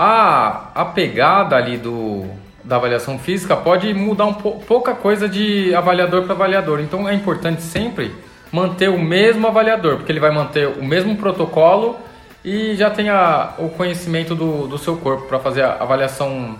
a, 0.00 0.70
a 0.74 0.84
pegada 0.84 1.56
ali 1.56 1.76
do, 1.76 2.24
da 2.62 2.76
avaliação 2.76 3.18
física 3.18 3.56
pode 3.56 3.92
mudar 3.92 4.26
um 4.26 4.34
pou- 4.34 4.60
pouca 4.60 4.94
coisa 4.94 5.28
de 5.28 5.74
avaliador 5.74 6.22
para 6.22 6.34
avaliador. 6.34 6.78
Então 6.80 7.08
é 7.08 7.14
importante 7.14 7.62
sempre 7.62 8.14
manter 8.52 8.88
o 8.88 8.98
mesmo 8.98 9.46
avaliador, 9.48 9.96
porque 9.96 10.12
ele 10.12 10.20
vai 10.20 10.30
manter 10.30 10.68
o 10.68 10.84
mesmo 10.84 11.16
protocolo 11.16 11.96
e 12.44 12.76
já 12.76 12.88
tem 12.90 13.08
a- 13.10 13.54
o 13.58 13.68
conhecimento 13.70 14.34
do, 14.36 14.68
do 14.68 14.78
seu 14.78 14.96
corpo 14.96 15.26
para 15.26 15.40
fazer 15.40 15.62
a 15.64 15.78
avaliação 15.80 16.56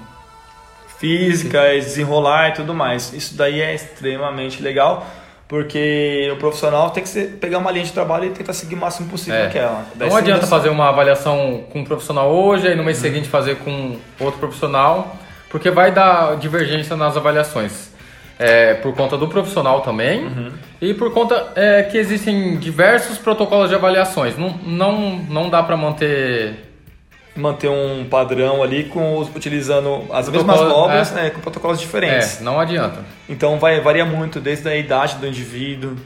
física, 0.99 1.75
e 1.75 1.79
desenrolar 1.81 2.49
e 2.49 2.53
tudo 2.55 2.75
mais. 2.75 3.13
Isso 3.13 3.37
daí 3.37 3.61
é 3.61 3.73
extremamente 3.75 4.61
legal, 4.61 5.07
porque 5.49 6.29
o 6.33 6.37
profissional 6.37 6.91
tem 6.91 7.03
que 7.03 7.09
ser- 7.09 7.39
pegar 7.41 7.59
uma 7.59 7.71
linha 7.71 7.85
de 7.85 7.93
trabalho 7.93 8.27
e 8.27 8.31
tentar 8.31 8.53
seguir 8.53 8.75
o 8.75 8.79
máximo 8.79 9.09
possível 9.09 9.41
É. 9.41 9.47
aquela. 9.47 9.87
Não 9.97 10.15
adianta 10.15 10.43
você- 10.43 10.51
fazer 10.51 10.69
uma 10.69 10.89
avaliação 10.91 11.65
com 11.73 11.81
um 11.81 11.85
profissional 11.85 12.31
hoje, 12.31 12.69
aí 12.69 12.75
no 12.77 12.85
mês 12.85 12.99
seguinte 12.99 13.29
fazer 13.29 13.57
com 13.57 13.97
outro 14.21 14.39
profissional, 14.39 15.17
porque 15.49 15.71
vai 15.71 15.91
dar 15.91 16.37
divergência 16.37 16.95
nas 16.97 17.17
avaliações. 17.17 17.89
é, 18.41 18.75
por 18.75 18.95
conta 18.95 19.17
do 19.19 19.27
profissional 19.27 19.81
também 19.81 20.25
Uhum. 20.25 20.53
e 20.81 20.95
por 20.95 21.13
conta 21.13 21.49
é, 21.57 21.83
que 21.83 21.99
existem 21.99 22.57
diversos 22.57 23.19
protocolos 23.19 23.69
de 23.69 23.75
avaliações. 23.75 24.39
Não, 24.39 24.51
não, 24.65 25.17
não 25.29 25.51
dá 25.51 25.61
para 25.61 25.77
manter 25.77 26.68
Manter 27.39 27.69
um 27.69 28.05
padrão 28.11 28.63
ali 28.63 28.85
com 28.85 29.19
os- 29.19 29.29
utilizando 29.35 30.05
as 30.13 30.29
mesmas 30.29 30.59
dobras, 30.59 31.13
é. 31.13 31.15
né, 31.15 31.31
com 31.31 31.41
protocolos 31.41 31.79
diferentes. 31.81 32.41
É, 32.41 32.45
não 32.45 32.59
adianta. 32.59 33.05
Então 33.29 33.59
vai 33.59 33.81
varia 33.81 34.05
muito 34.05 34.41
desde 34.41 34.69
a 34.69 34.77
idade 34.77 35.17
do 35.17 35.27
indivíduo, 35.27 35.97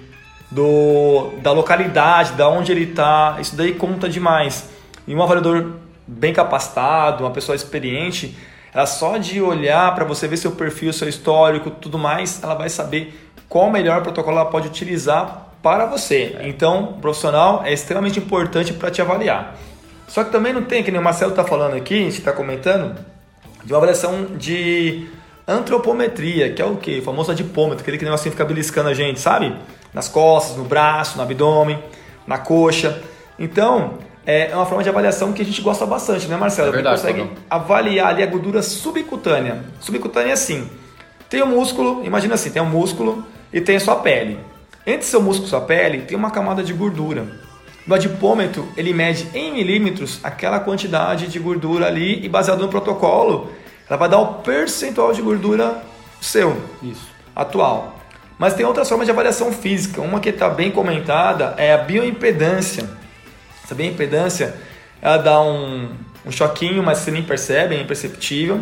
do 0.50 1.32
da 1.42 1.52
localidade, 1.52 2.32
da 2.32 2.48
onde 2.48 2.70
ele 2.70 2.84
está. 2.84 3.38
Isso 3.40 3.56
daí 3.56 3.72
conta 3.74 4.08
demais. 4.08 4.68
E 5.06 5.14
um 5.14 5.22
avaliador 5.22 5.72
bem 6.06 6.32
capacitado, 6.32 7.24
uma 7.24 7.30
pessoa 7.30 7.56
experiente, 7.56 8.36
ela 8.74 8.86
só 8.86 9.16
de 9.16 9.40
olhar 9.40 9.94
para 9.94 10.04
você 10.04 10.28
ver 10.28 10.36
seu 10.36 10.52
perfil, 10.52 10.92
seu 10.92 11.08
histórico, 11.08 11.70
tudo 11.70 11.98
mais, 11.98 12.42
ela 12.42 12.54
vai 12.54 12.68
saber 12.68 13.18
qual 13.48 13.68
o 13.68 13.72
melhor 13.72 14.02
protocolo 14.02 14.36
ela 14.38 14.46
pode 14.50 14.68
utilizar 14.68 15.48
para 15.62 15.86
você. 15.86 16.36
Então, 16.42 16.84
o 16.84 16.92
profissional 16.94 17.62
é 17.64 17.72
extremamente 17.72 18.18
importante 18.18 18.72
para 18.72 18.90
te 18.90 19.00
avaliar. 19.00 19.56
Só 20.06 20.24
que 20.24 20.30
também 20.30 20.52
não 20.52 20.62
tem, 20.62 20.82
que 20.82 20.90
nem 20.90 21.00
o 21.00 21.04
Marcelo 21.04 21.30
está 21.30 21.44
falando 21.44 21.74
aqui, 21.74 21.94
a 21.94 22.04
gente 22.04 22.18
está 22.18 22.32
comentando, 22.32 22.96
de 23.64 23.72
uma 23.72 23.78
avaliação 23.78 24.26
de 24.36 25.08
antropometria, 25.46 26.52
que 26.52 26.60
é 26.60 26.64
o 26.64 26.76
quê? 26.76 26.98
O 27.00 27.02
famoso 27.02 27.30
adipômetro, 27.30 27.82
aquele 27.82 27.98
que 27.98 28.04
negocinho 28.04 28.32
fica 28.32 28.44
beliscando 28.44 28.88
a 28.88 28.94
gente, 28.94 29.20
sabe? 29.20 29.54
Nas 29.92 30.08
costas, 30.08 30.56
no 30.56 30.64
braço, 30.64 31.16
no 31.16 31.22
abdômen, 31.22 31.78
na 32.26 32.38
coxa. 32.38 33.02
Então, 33.38 33.98
é 34.24 34.54
uma 34.54 34.66
forma 34.66 34.82
de 34.82 34.88
avaliação 34.88 35.32
que 35.32 35.42
a 35.42 35.44
gente 35.44 35.60
gosta 35.60 35.84
bastante, 35.84 36.28
né, 36.28 36.36
Marcelo? 36.36 36.68
É 36.68 36.72
verdade, 36.72 37.00
consegue 37.00 37.30
avaliar 37.50 38.08
ali 38.08 38.22
a 38.22 38.26
gordura 38.26 38.62
subcutânea. 38.62 39.64
Subcutânea 39.80 40.30
é 40.30 40.34
assim: 40.34 40.68
tem 41.28 41.42
o 41.42 41.46
músculo, 41.46 42.04
imagina 42.04 42.34
assim, 42.34 42.50
tem 42.50 42.62
um 42.62 42.68
músculo 42.68 43.24
e 43.52 43.60
tem 43.60 43.76
a 43.76 43.80
sua 43.80 43.96
pele. 43.96 44.38
Entre 44.86 45.06
seu 45.06 45.20
músculo 45.20 45.46
e 45.46 45.50
sua 45.50 45.60
pele 45.60 46.02
tem 46.02 46.16
uma 46.16 46.30
camada 46.30 46.62
de 46.62 46.72
gordura. 46.72 47.26
No 47.86 47.94
adipômetro, 47.94 48.68
ele 48.76 48.92
mede 48.92 49.28
em 49.34 49.52
milímetros 49.52 50.20
aquela 50.22 50.60
quantidade 50.60 51.26
de 51.26 51.38
gordura 51.38 51.86
ali 51.86 52.24
e 52.24 52.28
baseado 52.28 52.60
no 52.60 52.68
protocolo, 52.68 53.50
ela 53.88 53.98
vai 53.98 54.08
dar 54.08 54.18
o 54.18 54.34
percentual 54.34 55.12
de 55.12 55.20
gordura 55.20 55.82
seu, 56.20 56.56
Isso. 56.82 57.08
atual. 57.34 57.98
Mas 58.38 58.54
tem 58.54 58.64
outras 58.64 58.88
formas 58.88 59.06
de 59.06 59.10
avaliação 59.10 59.52
física. 59.52 60.00
Uma 60.00 60.20
que 60.20 60.28
está 60.28 60.48
bem 60.48 60.70
comentada 60.70 61.54
é 61.56 61.72
a 61.72 61.78
bioimpedância. 61.78 62.88
Essa 63.62 63.74
bioimpedância, 63.74 64.54
ela 65.00 65.16
dá 65.16 65.40
um, 65.40 65.90
um 66.24 66.30
choquinho, 66.30 66.82
mas 66.82 66.98
você 66.98 67.10
nem 67.10 67.22
percebe, 67.22 67.74
é 67.74 67.80
imperceptível. 67.80 68.60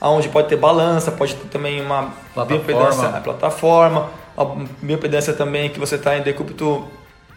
Onde 0.00 0.28
pode 0.28 0.48
ter 0.48 0.56
balança, 0.56 1.10
pode 1.10 1.34
ter 1.34 1.48
também 1.48 1.80
uma 1.80 2.12
Plataforma. 2.34 2.44
bioimpedância, 2.44 3.08
a 3.08 3.20
plataforma, 3.20 4.10
a 4.36 4.44
bioimpedância 4.82 5.32
também 5.32 5.70
que 5.70 5.80
você 5.80 5.94
está 5.94 6.16
em 6.16 6.22
decúbito 6.22 6.86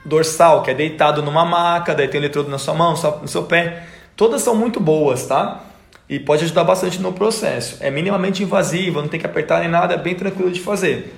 dorsal, 0.06 0.64
que 0.64 0.72
é 0.72 0.74
deitado 0.74 1.22
numa 1.22 1.46
maca, 1.46 1.94
daí 1.94 2.08
tem 2.08 2.20
eletrodo 2.20 2.50
na 2.50 2.58
sua 2.58 2.74
mão, 2.74 2.94
no 3.22 3.28
seu 3.28 3.44
pé. 3.44 3.84
Todas 4.16 4.42
são 4.42 4.56
muito 4.56 4.80
boas, 4.80 5.26
tá? 5.26 5.64
E 6.10 6.20
pode 6.20 6.44
ajudar 6.44 6.64
bastante 6.64 7.00
no 7.00 7.14
processo. 7.14 7.78
É 7.80 7.92
minimamente 7.92 8.44
invasiva, 8.44 9.02
não 9.02 9.08
tem 9.08 9.20
que 9.20 9.26
apertar 9.26 9.60
nem 9.60 9.70
nada, 9.70 9.94
é 9.94 9.98
bem 9.98 10.16
tranquilo 10.16 10.52
de 10.52 10.60
fazer. 10.60 11.16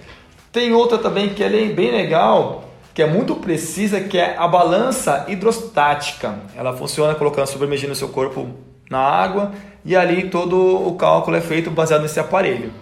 Tem 0.52 0.74
outra 0.74 0.98
também 0.98 1.30
que 1.30 1.44
é 1.44 1.50
bem 1.50 1.92
legal, 1.92 2.66
que 2.94 3.02
é 3.02 3.08
muito 3.08 3.36
precisa, 3.36 4.02
que 4.02 4.18
é 4.18 4.36
a 4.38 4.48
balança 4.48 5.26
hidrostática. 5.30 6.36
Ela 6.58 6.74
funciona 6.74 7.16
colocando 7.16 7.48
submergindo 7.48 7.90
no 7.90 7.96
seu 7.96 8.10
corpo 8.10 8.50
na 8.90 9.00
água 9.00 9.54
e 9.86 9.96
ali 9.96 10.30
todo 10.30 10.88
o 10.88 10.96
cálculo 10.96 11.38
é 11.38 11.42
feito 11.42 11.72
baseado 11.72 12.02
nesse 12.02 12.20
aparelho. 12.20 12.74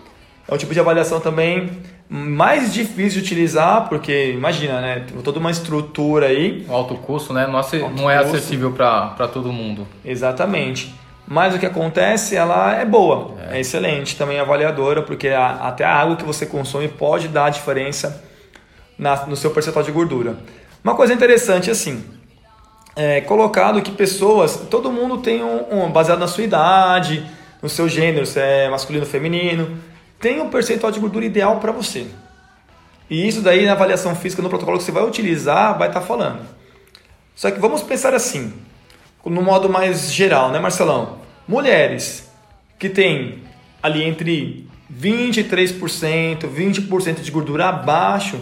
É 0.48 0.54
um 0.54 0.58
tipo 0.58 0.74
de 0.74 0.80
avaliação 0.80 1.20
também 1.20 1.70
mais 2.10 2.74
difícil 2.74 3.22
de 3.22 3.28
utilizar, 3.28 3.88
porque 3.88 4.32
imagina, 4.32 4.82
né? 4.82 5.06
Tem 5.08 5.22
toda 5.22 5.40
uma 5.40 5.52
estrutura 5.52 6.26
aí. 6.28 6.66
O 6.68 6.74
alto 6.74 6.96
custo, 6.96 7.32
né? 7.34 7.46
Não, 7.46 7.58
Alto 7.58 7.78
não 7.96 8.10
é 8.10 8.18
acessível 8.18 8.72
para 8.72 9.28
todo 9.32 9.54
mundo. 9.54 9.88
Exatamente. 10.04 10.94
Mas 11.28 11.54
o 11.54 11.60
que 11.60 11.66
acontece, 11.68 12.36
ela 12.36 12.74
é 12.76 12.84
boa, 12.84 13.36
é, 13.52 13.60
excelente 13.60 14.16
também 14.16 14.40
avaliadora, 14.40 15.04
porque 15.04 15.28
a- 15.28 15.60
até 15.68 15.84
a 15.86 15.94
água 15.94 16.16
que 16.16 16.24
você 16.24 16.44
consome 16.48 16.88
pode 16.88 17.28
dar 17.28 17.46
a 17.46 17.50
diferença 17.52 18.24
na- 18.98 19.28
no 19.28 19.36
seu 19.36 19.52
percentual 19.52 19.86
de 19.86 19.92
gordura. 19.92 20.38
Uma 20.84 20.96
coisa 20.96 21.14
interessante 21.14 21.70
assim, 21.70 22.04
é 22.96 23.22
colocado 23.22 23.80
que 23.84 23.92
pessoas, 23.92 24.58
todo 24.72 24.92
mundo 24.92 25.18
tem 25.20 25.44
um, 25.44 25.84
um- 25.86 25.92
baseado 25.92 26.18
na 26.20 26.28
sua 26.28 26.44
idade, 26.44 27.24
no 27.62 27.70
seu 27.70 27.88
gênero, 27.88 28.26
se 28.26 28.40
é 28.40 28.68
masculino 28.68 29.06
ou 29.06 29.10
feminino, 29.12 29.78
tem 30.20 30.42
um 30.42 30.50
percentual 30.50 30.92
de 30.92 31.00
gordura 31.00 31.26
ideal 31.26 31.60
para 31.60 31.72
você. 31.72 32.08
E 33.10 33.28
isso 33.28 33.42
daí 33.42 33.66
na 33.66 33.72
avaliação 33.72 34.16
física, 34.16 34.42
no 34.42 34.50
protocolo 34.50 34.78
que 34.78 34.84
você 34.84 34.92
vai 34.92 35.04
utilizar, 35.04 35.78
vai 35.78 35.88
estar 35.88 36.02
falando. 36.02 36.46
Só 37.36 37.50
que 37.50 37.60
vamos 37.60 37.82
pensar 37.82 38.14
assim, 38.14 38.54
no 39.26 39.42
modo 39.42 39.70
mais 39.70 40.12
geral, 40.12 40.52
né, 40.52 40.60
Marcelão? 40.60 41.20
Mulheres 41.48 42.30
que 42.78 42.90
têm 42.90 43.44
ali 43.82 44.04
entre 44.04 44.68
23%, 44.94 46.48
20% 46.48 47.22
de 47.22 47.32
gordura 47.32 47.70
abaixo, 47.70 48.40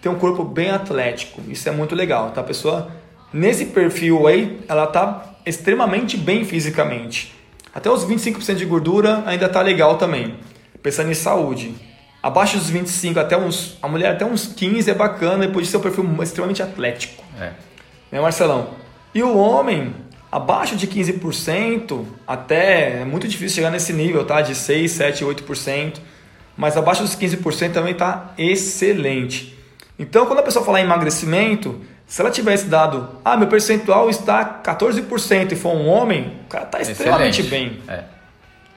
tem 0.00 0.12
um 0.12 0.18
corpo 0.18 0.44
bem 0.44 0.70
atlético. 0.70 1.40
Isso 1.48 1.68
é 1.68 1.72
muito 1.72 1.94
legal, 1.94 2.30
tá? 2.30 2.42
A 2.42 2.44
pessoa, 2.44 2.90
nesse 3.32 3.66
perfil 3.66 4.26
aí, 4.26 4.60
ela 4.68 4.86
tá 4.86 5.36
extremamente 5.46 6.16
bem 6.16 6.44
fisicamente. 6.44 7.34
Até 7.74 7.90
os 7.90 8.04
25% 8.04 8.54
de 8.54 8.64
gordura 8.64 9.22
ainda 9.26 9.48
tá 9.48 9.60
legal 9.60 9.96
também. 9.96 10.34
Pensando 10.84 11.10
em 11.10 11.14
saúde. 11.14 11.74
Abaixo 12.22 12.58
dos 12.58 12.68
25, 12.68 13.18
até 13.18 13.38
uns, 13.38 13.78
a 13.82 13.88
mulher 13.88 14.12
até 14.12 14.24
uns 14.24 14.46
15 14.46 14.90
é 14.90 14.94
bacana, 14.94 15.46
depois 15.46 15.64
de 15.64 15.70
ser 15.70 15.78
um 15.78 15.80
perfil 15.80 16.22
extremamente 16.22 16.62
atlético 16.62 17.24
É. 17.40 17.52
né, 18.12 18.20
Marcelão? 18.20 18.68
E 19.14 19.22
o 19.22 19.34
homem, 19.34 19.94
abaixo 20.30 20.76
de 20.76 20.86
15%, 20.86 22.04
até 22.26 23.00
é 23.00 23.04
muito 23.06 23.26
difícil 23.26 23.56
chegar 23.56 23.70
nesse 23.70 23.94
nível, 23.94 24.26
tá? 24.26 24.42
De 24.42 24.54
6, 24.54 24.90
7, 24.90 25.24
8%, 25.24 26.00
mas 26.54 26.76
abaixo 26.76 27.02
dos 27.02 27.16
15% 27.16 27.72
também 27.72 27.94
tá 27.94 28.32
excelente. 28.36 29.58
Então, 29.98 30.26
quando 30.26 30.40
a 30.40 30.42
pessoa 30.42 30.62
falar 30.64 30.80
em 30.80 30.84
emagrecimento, 30.84 31.80
se 32.06 32.20
ela 32.20 32.30
tivesse 32.30 32.66
dado, 32.66 33.08
ah, 33.24 33.38
meu 33.38 33.48
percentual 33.48 34.10
está 34.10 34.44
14% 34.62 35.52
e 35.52 35.56
for 35.56 35.74
um 35.74 35.86
homem, 35.88 36.40
o 36.44 36.48
cara 36.48 36.66
tá 36.66 36.80
extremamente 36.80 37.40
Excelente. 37.40 37.70
bem, 37.70 37.82
É. 37.88 38.13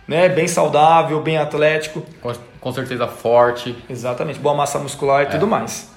né? 0.08 0.30
Bem 0.30 0.48
saudável, 0.48 1.22
bem 1.22 1.38
atlético. 1.38 2.04
Com, 2.22 2.34
com 2.60 2.72
certeza 2.72 3.08
forte. 3.08 3.76
Exatamente, 3.90 4.40
boa 4.40 4.56
massa 4.56 4.80
muscular 4.80 5.24
e 5.24 5.26
tudo 5.28 5.48
mais. 5.48 5.92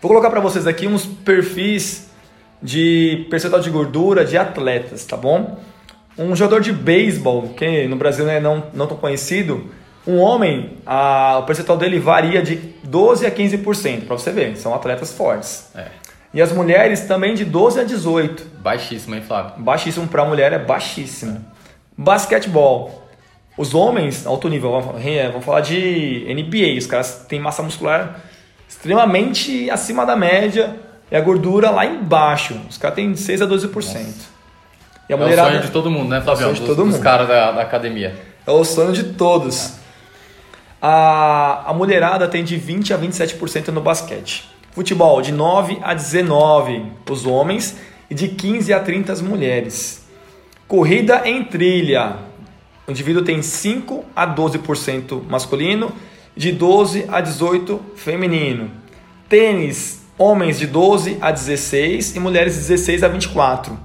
Vou 0.00 0.10
colocar 0.10 0.30
para 0.30 0.40
vocês 0.40 0.66
aqui 0.66 0.86
uns 0.86 1.06
perfis 1.06 2.08
de 2.62 3.26
percentual 3.30 3.60
de 3.60 3.70
gordura 3.70 4.24
de 4.24 4.36
atletas, 4.36 5.04
tá 5.04 5.16
bom? 5.16 5.58
Um 6.16 6.34
jogador 6.34 6.60
de 6.60 6.72
beisebol, 6.72 7.50
que 7.50 7.86
no 7.86 7.96
Brasil 7.96 8.24
não 8.24 8.32
é 8.32 8.40
não, 8.40 8.64
não 8.74 8.86
tão 8.86 8.96
conhecido, 8.96 9.70
um 10.06 10.18
homem, 10.18 10.78
a, 10.86 11.38
o 11.38 11.42
percentual 11.44 11.76
dele 11.76 12.00
varia 12.00 12.42
de 12.42 12.56
12 12.82 13.26
a 13.26 13.30
15%, 13.30 14.06
para 14.06 14.16
você 14.16 14.32
ver, 14.32 14.56
são 14.56 14.74
atletas 14.74 15.12
fortes. 15.12 15.70
É. 15.74 15.86
E 16.32 16.40
as 16.40 16.50
mulheres 16.52 17.02
também 17.02 17.34
de 17.34 17.44
12 17.44 17.80
a 17.80 17.84
18. 17.84 18.46
Baixíssimo, 18.60 19.14
hein, 19.14 19.22
Flávio? 19.22 19.52
Baixíssimo 19.58 20.08
para 20.08 20.24
mulher 20.24 20.52
é 20.52 20.58
baixíssimo. 20.58 21.44
Basquetebol. 21.96 22.97
Os 23.58 23.74
homens, 23.74 24.24
alto 24.26 24.48
nível, 24.48 24.70
vamos, 24.80 25.04
é, 25.04 25.30
falar 25.40 25.60
de 25.60 26.24
NBA, 26.32 26.78
os 26.78 26.86
caras 26.86 27.26
têm 27.28 27.40
massa 27.40 27.62
muscular 27.62 28.20
extremamente 28.68 29.68
acima 29.70 30.06
da 30.06 30.14
média 30.14 30.76
e 31.10 31.16
a 31.16 31.20
gordura 31.20 31.68
lá 31.70 31.84
embaixo. 31.84 32.58
Os 32.70 32.78
caras 32.78 32.94
têm 32.96 33.16
6 33.16 33.42
a 33.42 33.46
12%. 33.46 34.06
E 35.08 35.12
a 35.12 35.16
É 35.16 35.16
o 35.16 35.18
mulherada 35.18 35.50
sonho 35.50 35.62
de 35.62 35.70
todo 35.70 35.90
mundo, 35.90 36.08
né, 36.10 36.20
Flavião? 36.20 36.50
sonho 36.50 36.60
de 36.60 36.66
todo 36.66 36.84
dos 36.84 36.94
mundo. 36.94 37.02
caras 37.02 37.26
da, 37.26 37.50
da 37.50 37.62
academia. 37.62 38.14
é 38.46 38.50
o 38.50 38.64
sonho 38.64 38.92
de 38.92 39.02
todos. 39.14 39.72
A, 40.80 41.70
a 41.70 41.74
mulherada 41.74 42.28
tem 42.28 42.44
de 42.44 42.56
20 42.56 42.94
a 42.94 42.98
27% 42.98 43.68
no 43.68 43.80
basquete. 43.80 44.48
Futebol, 44.70 45.20
de 45.20 45.32
9 45.32 45.78
a 45.82 45.92
19 45.94 46.84
os 47.10 47.26
homens 47.26 47.76
e 48.08 48.14
de 48.14 48.28
15 48.28 48.72
a 48.72 48.78
30 48.78 49.12
as 49.12 49.20
mulheres. 49.20 50.06
Corrida 50.68 51.22
em 51.24 51.42
trilha. 51.42 52.27
O 52.88 52.90
indivíduo 52.90 53.22
tem 53.22 53.42
5 53.42 54.02
a 54.16 54.26
12% 54.26 55.22
masculino, 55.28 55.92
de 56.34 56.50
12 56.50 57.04
a 57.08 57.20
18 57.20 57.78
feminino. 57.94 58.70
Tênis, 59.28 60.00
homens 60.16 60.58
de 60.58 60.66
12 60.66 61.18
a 61.20 61.30
16 61.30 62.16
e 62.16 62.20
mulheres 62.20 62.54
de 62.54 62.60
16 62.60 63.04
a 63.04 63.08
24. 63.08 63.78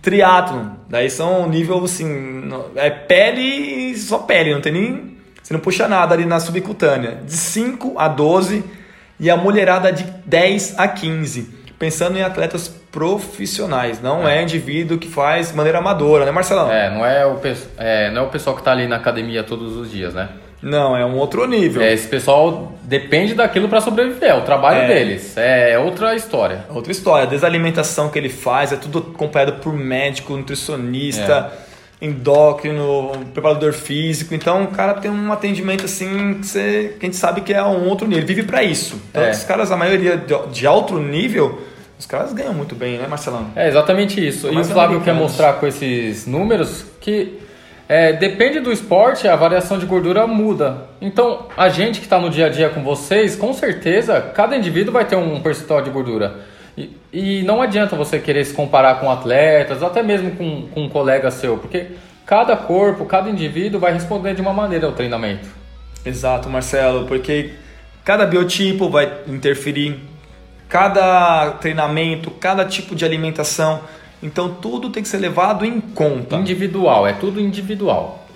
Triatlon, 0.00 0.66
daí 0.88 1.10
são 1.10 1.48
nível 1.48 1.82
assim, 1.82 2.48
é 2.76 2.90
pele 2.90 3.96
só 3.98 4.18
pele, 4.18 4.54
não 4.54 4.60
tem 4.60 4.72
nem. 4.72 5.16
Você 5.42 5.52
não 5.52 5.60
puxa 5.60 5.88
nada 5.88 6.14
ali 6.14 6.24
na 6.24 6.38
subcutânea. 6.38 7.22
De 7.26 7.32
5 7.32 7.98
a 7.98 8.06
12 8.06 8.62
e 9.18 9.28
a 9.28 9.36
mulherada 9.36 9.92
de 9.92 10.04
10 10.26 10.78
a 10.78 10.86
15. 10.86 11.48
Pensando 11.76 12.16
em 12.16 12.22
atletas 12.22 12.72
profissionais, 12.94 14.00
não 14.00 14.26
é, 14.28 14.40
indivíduo 14.42 14.96
que 14.98 15.08
faz 15.08 15.48
de 15.50 15.56
maneira 15.56 15.78
amadora, 15.78 16.24
né, 16.24 16.30
Marcelão? 16.30 16.70
É, 16.70 16.88
não 16.90 17.04
é 17.04 17.26
o, 17.26 17.38
é, 17.76 18.10
não 18.12 18.22
é 18.22 18.24
o 18.24 18.28
pessoal 18.30 18.54
que 18.54 18.62
tá 18.62 18.70
ali 18.72 18.86
na 18.86 18.96
academia 18.96 19.42
todos 19.42 19.76
os 19.76 19.90
dias, 19.90 20.14
né? 20.14 20.28
Não, 20.62 20.96
é 20.96 21.04
um 21.04 21.16
outro 21.18 21.46
nível. 21.46 21.82
É, 21.82 21.92
esse 21.92 22.08
pessoal 22.08 22.72
depende 22.84 23.34
daquilo 23.34 23.68
para 23.68 23.80
sobreviver, 23.82 24.30
é 24.30 24.34
o 24.34 24.42
trabalho 24.42 24.78
É. 24.82 24.86
deles. 24.86 25.36
É 25.36 25.78
outra 25.78 26.14
história. 26.14 26.64
Outra 26.70 26.90
história, 26.90 27.26
desde 27.26 27.44
a 27.44 27.48
alimentação 27.48 28.08
que 28.08 28.18
ele 28.18 28.30
faz, 28.30 28.72
é 28.72 28.76
tudo 28.76 28.98
acompanhado 29.14 29.54
por 29.54 29.74
médico, 29.74 30.34
nutricionista, 30.34 31.52
endócrino, 32.00 33.12
preparador 33.34 33.72
físico. 33.74 34.34
Então 34.34 34.64
o 34.64 34.68
cara 34.68 34.94
tem 34.94 35.10
um 35.10 35.30
atendimento 35.32 35.84
assim 35.84 36.34
que, 36.40 36.46
você, 36.46 36.96
que 36.98 37.04
a 37.04 37.08
gente 37.08 37.16
sabe 37.16 37.42
que 37.42 37.52
é 37.52 37.62
um 37.62 37.86
outro 37.88 38.06
nível. 38.06 38.22
Ele 38.24 38.34
vive 38.34 38.44
pra 38.44 38.62
isso. 38.62 38.98
Então 39.10 39.22
É. 39.22 39.30
esses 39.30 39.44
caras, 39.44 39.70
a 39.70 39.76
maioria 39.76 40.16
de, 40.16 40.34
de 40.50 40.66
alto 40.66 40.98
nível, 40.98 41.60
os 41.98 42.06
caras 42.06 42.32
ganham 42.32 42.54
muito 42.54 42.74
bem, 42.74 42.98
né, 42.98 43.06
Marcelão? 43.06 43.46
É 43.54 43.68
exatamente 43.68 44.24
isso. 44.24 44.52
E 44.52 44.56
o 44.56 44.64
Flávio 44.64 45.00
quer 45.00 45.14
mostrar 45.14 45.54
com 45.54 45.66
esses 45.66 46.26
números 46.26 46.84
que 47.00 47.38
é, 47.88 48.12
depende 48.14 48.60
do 48.60 48.72
esporte, 48.72 49.28
a 49.28 49.36
variação 49.36 49.78
de 49.78 49.86
gordura 49.86 50.26
muda. 50.26 50.88
Então, 51.00 51.46
a 51.56 51.68
gente 51.68 52.00
que 52.00 52.06
está 52.06 52.18
no 52.18 52.30
dia 52.30 52.46
a 52.46 52.48
dia 52.48 52.70
com 52.70 52.82
vocês, 52.82 53.36
com 53.36 53.52
certeza, 53.52 54.20
cada 54.20 54.56
indivíduo 54.56 54.92
vai 54.92 55.04
ter 55.04 55.16
um 55.16 55.40
percentual 55.40 55.82
de 55.82 55.90
gordura. 55.90 56.40
E, 56.76 56.96
e 57.12 57.42
não 57.42 57.62
adianta 57.62 57.94
você 57.94 58.18
querer 58.18 58.44
se 58.44 58.54
comparar 58.54 59.00
com 59.00 59.10
atletas, 59.10 59.82
até 59.82 60.02
mesmo 60.02 60.32
com, 60.32 60.68
com 60.68 60.84
um 60.84 60.88
colega 60.88 61.30
seu, 61.30 61.58
porque 61.58 61.88
cada 62.26 62.56
corpo, 62.56 63.04
cada 63.04 63.30
indivíduo 63.30 63.78
vai 63.78 63.92
responder 63.92 64.34
de 64.34 64.40
uma 64.40 64.52
maneira 64.52 64.86
ao 64.86 64.92
treinamento. 64.92 65.46
Exato, 66.04 66.48
Marcelo, 66.48 67.06
porque 67.06 67.52
cada 68.02 68.26
biotipo 68.26 68.88
vai 68.88 69.10
interferir, 69.28 70.00
cada 70.68 71.52
treinamento, 71.52 72.30
cada 72.30 72.64
tipo 72.64 72.94
de 72.94 73.04
alimentação. 73.04 73.80
Então 74.22 74.54
tudo 74.54 74.90
tem 74.90 75.02
que 75.02 75.08
ser 75.08 75.18
levado 75.18 75.64
em 75.64 75.80
conta. 75.80 76.36
Individual, 76.36 77.06
é 77.06 77.12
tudo 77.12 77.40
individual. 77.40 78.26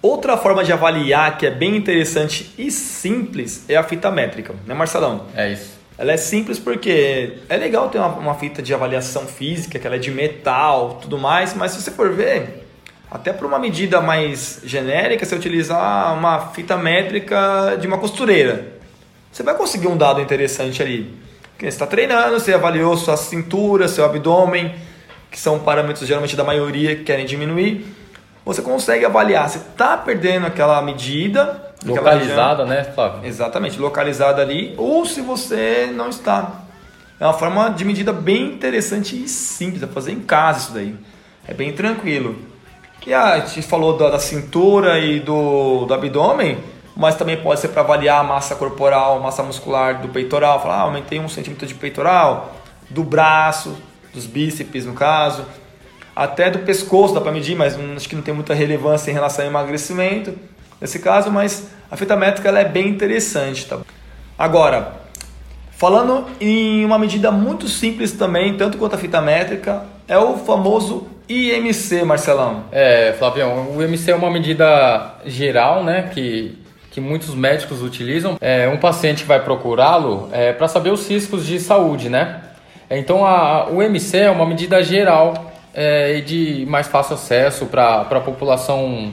Outra 0.00 0.36
forma 0.36 0.64
de 0.64 0.72
avaliar 0.72 1.38
que 1.38 1.46
é 1.46 1.50
bem 1.50 1.76
interessante 1.76 2.52
e 2.58 2.72
simples 2.72 3.64
é 3.68 3.76
a 3.76 3.84
fita 3.84 4.10
métrica, 4.10 4.52
né, 4.66 4.74
Marcelão? 4.74 5.26
É 5.34 5.52
isso. 5.52 5.80
Ela 5.96 6.12
é 6.12 6.16
simples 6.16 6.58
porque 6.58 7.34
é 7.48 7.56
legal 7.56 7.88
ter 7.88 7.98
uma, 7.98 8.08
uma 8.08 8.34
fita 8.34 8.60
de 8.60 8.74
avaliação 8.74 9.26
física, 9.26 9.78
que 9.78 9.86
ela 9.86 9.94
é 9.94 9.98
de 10.00 10.10
metal, 10.10 10.98
tudo 11.00 11.16
mais, 11.18 11.54
mas 11.54 11.72
se 11.72 11.82
você 11.82 11.92
for 11.92 12.10
ver, 12.12 12.61
até 13.12 13.30
para 13.30 13.46
uma 13.46 13.58
medida 13.58 14.00
mais 14.00 14.62
genérica, 14.64 15.26
você 15.26 15.34
utilizar 15.34 16.14
uma 16.14 16.46
fita 16.48 16.78
métrica 16.78 17.76
de 17.78 17.86
uma 17.86 17.98
costureira, 17.98 18.68
você 19.30 19.42
vai 19.42 19.54
conseguir 19.54 19.86
um 19.86 19.98
dado 19.98 20.18
interessante 20.18 20.82
ali. 20.82 21.14
Porque 21.52 21.66
você 21.66 21.76
está 21.76 21.86
treinando, 21.86 22.40
você 22.40 22.54
avaliou 22.54 22.96
sua 22.96 23.18
cintura, 23.18 23.86
seu 23.86 24.06
abdômen, 24.06 24.74
que 25.30 25.38
são 25.38 25.58
parâmetros 25.58 26.08
geralmente 26.08 26.34
da 26.34 26.42
maioria 26.42 26.96
que 26.96 27.04
querem 27.04 27.26
diminuir. 27.26 27.84
Você 28.46 28.62
consegue 28.62 29.04
avaliar 29.04 29.46
se 29.50 29.58
está 29.58 29.94
perdendo 29.98 30.46
aquela 30.46 30.80
medida, 30.80 31.70
Localizada, 31.84 32.64
né, 32.64 32.84
Flávio? 32.84 33.28
Exatamente, 33.28 33.78
localizada 33.78 34.40
ali, 34.40 34.72
ou 34.78 35.04
se 35.04 35.20
você 35.20 35.90
não 35.92 36.08
está. 36.08 36.62
É 37.18 37.24
uma 37.24 37.34
forma 37.34 37.68
de 37.70 37.84
medida 37.84 38.12
bem 38.12 38.54
interessante 38.54 39.20
e 39.20 39.28
simples, 39.28 39.80
dá 39.80 39.88
fazer 39.88 40.12
em 40.12 40.20
casa 40.20 40.60
isso 40.60 40.72
daí. 40.72 40.94
É 41.46 41.52
bem 41.52 41.72
tranquilo. 41.72 42.51
E 43.04 43.12
a 43.12 43.40
gente 43.40 43.62
falou 43.62 43.96
da, 43.96 44.10
da 44.10 44.18
cintura 44.18 44.98
e 45.00 45.18
do, 45.18 45.86
do 45.86 45.94
abdômen, 45.94 46.58
mas 46.96 47.16
também 47.16 47.36
pode 47.36 47.60
ser 47.60 47.68
para 47.68 47.82
avaliar 47.82 48.20
a 48.20 48.22
massa 48.22 48.54
corporal, 48.54 49.18
massa 49.20 49.42
muscular 49.42 50.00
do 50.00 50.08
peitoral. 50.08 50.62
Falar, 50.62 50.76
ah, 50.76 50.80
aumentei 50.82 51.18
um 51.18 51.28
centímetro 51.28 51.66
de 51.66 51.74
peitoral, 51.74 52.54
do 52.88 53.02
braço, 53.02 53.76
dos 54.14 54.26
bíceps 54.26 54.86
no 54.86 54.92
caso. 54.92 55.44
Até 56.14 56.50
do 56.50 56.60
pescoço 56.60 57.14
dá 57.14 57.20
para 57.20 57.32
medir, 57.32 57.56
mas 57.56 57.76
acho 57.96 58.08
que 58.08 58.14
não 58.14 58.22
tem 58.22 58.34
muita 58.34 58.54
relevância 58.54 59.10
em 59.10 59.14
relação 59.14 59.44
ao 59.44 59.50
emagrecimento 59.50 60.34
nesse 60.80 60.98
caso, 60.98 61.30
mas 61.30 61.68
a 61.90 61.96
fita 61.96 62.16
métrica 62.16 62.48
ela 62.48 62.60
é 62.60 62.64
bem 62.64 62.88
interessante. 62.88 63.66
Tá? 63.66 63.78
Agora, 64.38 65.00
falando 65.70 66.26
em 66.40 66.84
uma 66.84 66.98
medida 66.98 67.30
muito 67.30 67.66
simples 67.68 68.12
também, 68.12 68.56
tanto 68.56 68.78
quanto 68.78 68.94
a 68.94 68.98
fita 68.98 69.20
métrica, 69.20 69.84
é 70.12 70.18
o 70.18 70.36
famoso 70.36 71.06
IMC, 71.26 72.04
Marcelão. 72.04 72.64
É, 72.70 73.14
Flavião, 73.18 73.74
o 73.74 73.82
IMC 73.82 74.10
é 74.10 74.14
uma 74.14 74.30
medida 74.30 75.14
geral, 75.24 75.82
né, 75.82 76.10
que, 76.12 76.58
que 76.90 77.00
muitos 77.00 77.34
médicos 77.34 77.82
utilizam. 77.82 78.36
É 78.38 78.68
um 78.68 78.76
paciente 78.76 79.24
vai 79.24 79.42
procurá-lo 79.42 80.28
é, 80.30 80.52
para 80.52 80.68
saber 80.68 80.90
os 80.90 81.08
riscos 81.08 81.46
de 81.46 81.58
saúde, 81.58 82.10
né? 82.10 82.42
Então, 82.90 83.24
a, 83.24 83.70
o 83.70 83.82
IMC 83.82 84.18
é 84.18 84.30
uma 84.30 84.44
medida 84.44 84.82
geral 84.82 85.50
é, 85.72 86.18
e 86.18 86.20
de 86.20 86.66
mais 86.68 86.88
fácil 86.88 87.14
acesso 87.14 87.64
para 87.64 88.02
a 88.02 88.20
população, 88.20 89.12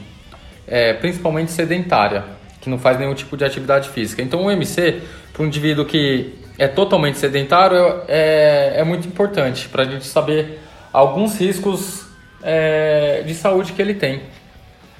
é, 0.67 0.91
principalmente 0.91 1.49
sedentária, 1.51 2.25
que 2.59 2.69
não 2.69 2.77
faz 2.77 2.99
nenhum 2.99 3.13
tipo 3.13 3.38
de 3.38 3.45
atividade 3.45 3.88
física. 3.88 4.21
Então, 4.21 4.45
o 4.45 4.51
IMC, 4.51 5.01
para 5.31 5.43
um 5.43 5.45
indivíduo 5.45 5.85
que 5.85 6.33
é 6.57 6.67
totalmente 6.67 7.17
sedentário, 7.17 8.01
é, 8.05 8.73
é 8.75 8.83
muito 8.83 9.07
importante 9.07 9.69
para 9.69 9.83
a 9.83 9.85
gente 9.85 10.05
saber 10.05 10.59
alguns 10.91 11.38
riscos 11.39 12.06
é, 12.41 13.23
de 13.25 13.34
saúde 13.36 13.73
que 13.73 13.82
ele 13.82 13.93
tem. 13.93 14.23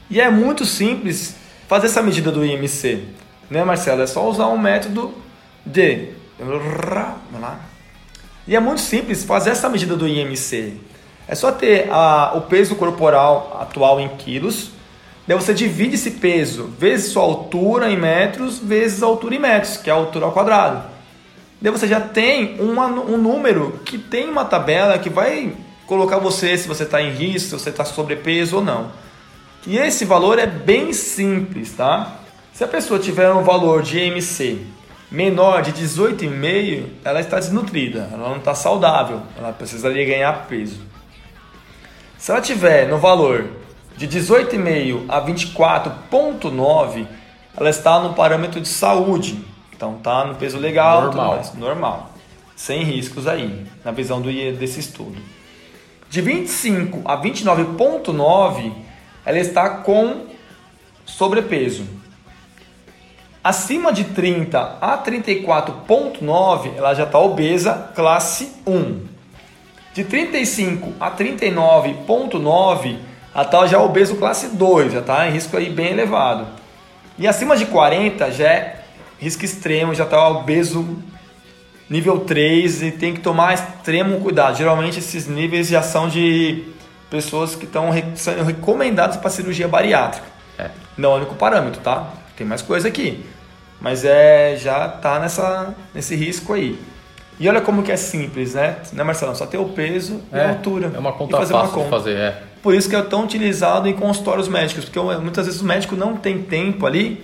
E 0.10 0.19
é 0.19 0.30
muito 0.30 0.65
simples 0.65 1.36
fazer 1.67 1.88
essa 1.88 2.02
medida 2.02 2.32
do 2.32 2.43
IMC, 2.45 3.04
né, 3.49 3.63
Marcelo? 3.63 4.02
É 4.02 4.08
só 4.08 4.28
usar 4.28 4.47
um 4.47 4.58
método 4.58 5.13
de. 5.65 6.10
E 8.47 8.56
é 8.56 8.60
muito 8.60 8.82
simples 8.82 9.23
fazer 9.23 9.52
essa 9.52 9.69
medida 9.69 9.95
do 9.95 10.08
IMC. 10.08 10.73
É 11.28 11.36
só 11.36 11.52
ter 11.52 11.88
a, 11.91 12.34
o 12.36 12.41
peso 12.41 12.75
corporal 12.75 13.58
atual 13.62 13.99
em 13.99 14.10
quilos. 14.10 14.71
Daí 15.28 15.38
você 15.38 15.54
divide 15.54 15.93
esse 15.93 16.12
peso 16.12 16.73
vezes 16.80 17.12
sua 17.12 17.21
altura 17.21 17.91
em 17.91 17.95
metros, 17.97 18.58
vezes 18.58 19.04
a 19.04 19.06
altura 19.06 19.36
em 19.36 19.39
metros, 19.39 19.78
que 19.78 19.91
é 19.91 19.93
a 19.93 19.95
altura 19.95 20.25
ao 20.25 20.32
quadrado. 20.32 20.84
Daí 21.62 21.71
você 21.71 21.88
já 21.88 22.02
tem 22.02 22.60
uma- 22.60 22.88
um 22.88 23.17
número 23.17 23.80
que 23.86 23.99
tem 23.99 24.28
uma 24.28 24.43
tabela 24.45 24.97
que 24.97 25.10
vai 25.10 25.54
colocar 25.89 26.19
você 26.19 26.56
se 26.56 26.67
você 26.67 26.84
está 26.84 27.02
em 27.02 27.12
risco, 27.12 27.49
se 27.49 27.63
você 27.63 27.71
está 27.71 27.84
sobrepeso 27.84 28.58
ou 28.58 28.63
não. 28.63 28.91
E 29.65 29.75
esse 29.75 30.06
valor 30.06 30.38
é 30.38 30.45
bem 30.45 30.93
simples, 30.93 31.73
tá? 31.73 32.19
Se 32.54 32.63
a 32.63 32.67
pessoa 32.67 32.99
tiver 32.99 33.32
um 33.34 33.41
valor 33.41 33.82
de 33.82 33.97
IMC 33.97 34.67
menor 35.12 35.63
de 35.63 35.73
18,5, 35.73 36.86
ela 37.04 37.19
está 37.19 37.39
desnutrida, 37.39 38.08
ela 38.13 38.30
não 38.30 38.38
está 38.38 38.54
saudável, 38.54 39.23
ela 39.36 39.52
precisaria 39.52 40.06
ganhar 40.06 40.45
peso. 40.47 40.80
Se 42.19 42.30
ela 42.30 42.39
tiver 42.39 42.88
no 42.88 42.99
valor 42.99 43.47
de 43.97 44.08
18,5 44.08 45.06
a 45.10 45.19
24,9, 45.25 47.08
ela 47.58 47.69
está 47.69 47.99
no 47.99 48.13
parâmetro 48.13 48.62
de 48.62 48.67
saúde. 48.67 49.43
Então 49.75 49.95
tá 49.95 50.23
no 50.23 50.36
peso 50.36 50.60
legal, 50.60 51.06
Normal. 51.06 51.36
mais, 51.36 51.54
normal. 51.56 52.12
Sem 52.56 52.84
riscos 52.84 53.25
aí, 53.25 53.65
na 53.84 53.91
visão 53.91 54.21
do, 54.21 54.32
desse 54.32 54.80
estudo. 54.80 55.17
De 56.09 56.21
25 56.21 57.01
a 57.05 57.15
29,9, 57.21 58.73
ela 59.23 59.37
está 59.37 59.69
com 59.69 60.25
sobrepeso. 61.05 61.85
Acima 63.43 63.93
de 63.93 64.05
30 64.05 64.77
a 64.81 64.97
34,9, 64.97 66.71
ela 66.75 66.95
já 66.95 67.03
está 67.03 67.19
obesa, 67.19 67.91
classe 67.95 68.51
1. 68.65 69.05
De 69.93 70.03
35 70.03 70.93
a 70.99 71.11
39,9, 71.11 72.97
ela 73.33 73.43
está 73.43 73.67
já 73.67 73.79
obeso 73.79 74.15
classe 74.15 74.47
2, 74.47 74.93
já 74.93 74.99
está 74.99 75.27
em 75.27 75.31
risco 75.31 75.55
aí 75.55 75.69
bem 75.69 75.91
elevado. 75.91 76.47
E 77.19 77.27
acima 77.27 77.55
de 77.55 77.67
40 77.67 78.31
já 78.31 78.47
é 78.47 78.81
risco 79.19 79.45
extremo, 79.45 79.93
já 79.93 80.05
está 80.05 80.27
obeso 80.27 81.03
nível 81.89 82.19
3 82.19 82.84
e 82.84 82.91
tem 82.91 83.13
que 83.13 83.19
tomar 83.19 83.54
extremo 83.54 84.19
cuidado. 84.19 84.58
Geralmente 84.58 84.99
esses 84.99 85.28
níveis 85.28 85.67
já 85.67 85.82
são 85.82 86.08
de 86.08 86.63
pessoas 87.10 87.56
que 87.56 87.65
estão 87.65 87.89
sendo 88.15 88.43
recomendadas 88.43 89.17
para 89.17 89.30
cirurgia 89.30 89.67
bariátrica. 89.67 90.28
É. 90.58 90.69
Não 90.97 91.12
é 91.12 91.13
o 91.13 91.17
único 91.17 91.36
parâmetro, 91.36 91.82
tá? 91.82 92.13
Tem 92.38 92.45
mais 92.45 92.62
coisa 92.62 92.88
aqui. 92.88 93.25
Mas 93.82 94.06
é 94.06 94.56
já 94.58 94.88
tá 94.88 95.19
nessa, 95.19 95.73
nesse 95.93 96.15
risco 96.15 96.54
aí. 96.54 96.80
E 97.39 97.47
olha 97.47 97.62
como 97.62 97.82
que 97.82 97.91
é 97.91 97.95
simples, 97.95 98.54
né? 98.54 98.75
Né, 98.91 99.02
Marcelo? 99.02 99.34
Só 99.36 99.45
ter 99.45 99.58
o 99.58 99.69
peso 99.69 100.21
e 100.32 100.38
a 100.38 100.49
altura. 100.49 100.91
É 100.93 100.99
uma 100.99 101.13
conta 101.13 101.38
fazer 101.38 101.54
fácil 101.54 101.67
uma 101.67 101.73
conta. 101.73 101.86
de 101.86 101.89
fazer, 101.89 102.17
é. 102.17 102.43
Por 102.62 102.75
isso 102.75 102.89
que 102.89 102.95
é 102.95 103.02
tão 103.02 103.23
utilizado 103.23 103.88
em 103.88 103.93
consultórios 103.93 104.49
médicos, 104.49 104.84
porque 104.84 104.99
muitas 104.99 105.45
vezes 105.45 105.62
o 105.62 105.65
médico 105.65 105.95
não 105.95 106.17
tem 106.17 106.43
tempo 106.43 106.86
ali 106.86 107.23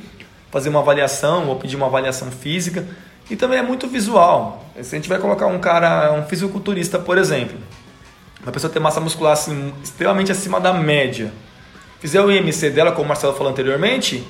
fazer 0.50 0.70
uma 0.70 0.80
avaliação 0.80 1.50
ou 1.50 1.58
pedir 1.58 1.76
uma 1.76 1.88
avaliação 1.88 2.32
física 2.32 2.88
e 3.30 3.36
também 3.36 3.60
é 3.60 3.62
muito 3.62 3.88
visual. 3.88 4.66
Se 4.82 4.96
a 4.96 5.00
gente 5.00 5.10
vai 5.10 5.20
colocar 5.20 5.48
um 5.48 5.60
cara, 5.60 6.14
um 6.14 6.24
fisiculturista, 6.26 7.00
por 7.00 7.18
exemplo, 7.18 7.58
uma 8.44 8.52
pessoa 8.52 8.72
ter 8.72 8.80
massa 8.80 9.00
muscular 9.00 9.34
assim, 9.34 9.74
extremamente 9.84 10.32
acima 10.32 10.60
da 10.60 10.74
média, 10.74 11.32
fizer 12.00 12.22
o 12.22 12.32
IMC 12.32 12.70
dela, 12.70 12.92
como 12.92 13.06
o 13.06 13.08
Marcelo 13.08 13.34
falou 13.34 13.52
anteriormente, 13.52 14.24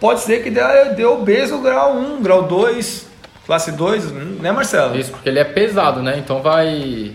pode 0.00 0.20
ser 0.20 0.42
que 0.42 0.50
dê, 0.50 0.60
dê 0.94 1.04
obeso 1.04 1.58
grau 1.58 1.96
1, 1.96 2.22
grau 2.22 2.44
2, 2.44 3.06
classe 3.44 3.72
2, 3.72 4.12
né 4.40 4.52
Marcelo? 4.52 4.96
Isso, 4.96 5.10
porque 5.10 5.28
ele 5.28 5.38
é 5.38 5.44
pesado, 5.44 6.02
né? 6.02 6.16
Então 6.18 6.40
vai. 6.40 7.14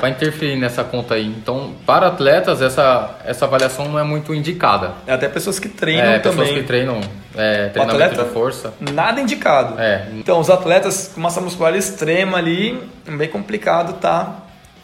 Vai 0.00 0.10
interferir 0.10 0.56
nessa 0.56 0.82
conta 0.82 1.14
aí. 1.14 1.26
Então, 1.26 1.74
para 1.86 2.06
atletas, 2.08 2.62
essa, 2.62 3.16
essa 3.24 3.44
avaliação 3.44 3.86
não 3.88 3.98
é 3.98 4.02
muito 4.02 4.34
indicada. 4.34 4.92
É 5.06 5.12
até 5.12 5.28
pessoas 5.28 5.58
que 5.58 5.68
treinam 5.68 6.04
É, 6.06 6.18
também. 6.18 6.38
pessoas 6.38 6.58
que 6.60 6.64
treinam 6.66 7.00
é, 7.36 7.68
treinamento 7.68 8.02
atleta, 8.04 8.24
de 8.24 8.30
força. 8.30 8.74
Nada 8.80 9.20
indicado. 9.20 9.78
É. 9.80 10.08
Então, 10.14 10.38
os 10.40 10.48
atletas 10.50 11.10
com 11.14 11.20
massa 11.20 11.40
muscular 11.40 11.74
extrema 11.74 12.38
ali, 12.38 12.82
é 13.06 13.10
bem 13.10 13.28
complicado 13.28 13.94
tá 14.00 14.36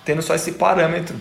tendo 0.04 0.22
só 0.22 0.34
esse 0.34 0.52
parâmetro. 0.52 1.16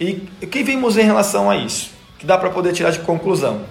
E 0.00 0.28
o 0.42 0.46
que 0.46 0.62
vimos 0.62 0.96
em 0.96 1.02
relação 1.02 1.50
a 1.50 1.56
isso? 1.56 1.90
Que 2.18 2.26
dá 2.26 2.36
para 2.38 2.50
poder 2.50 2.72
tirar 2.72 2.90
de 2.90 2.98
conclusão? 3.00 3.62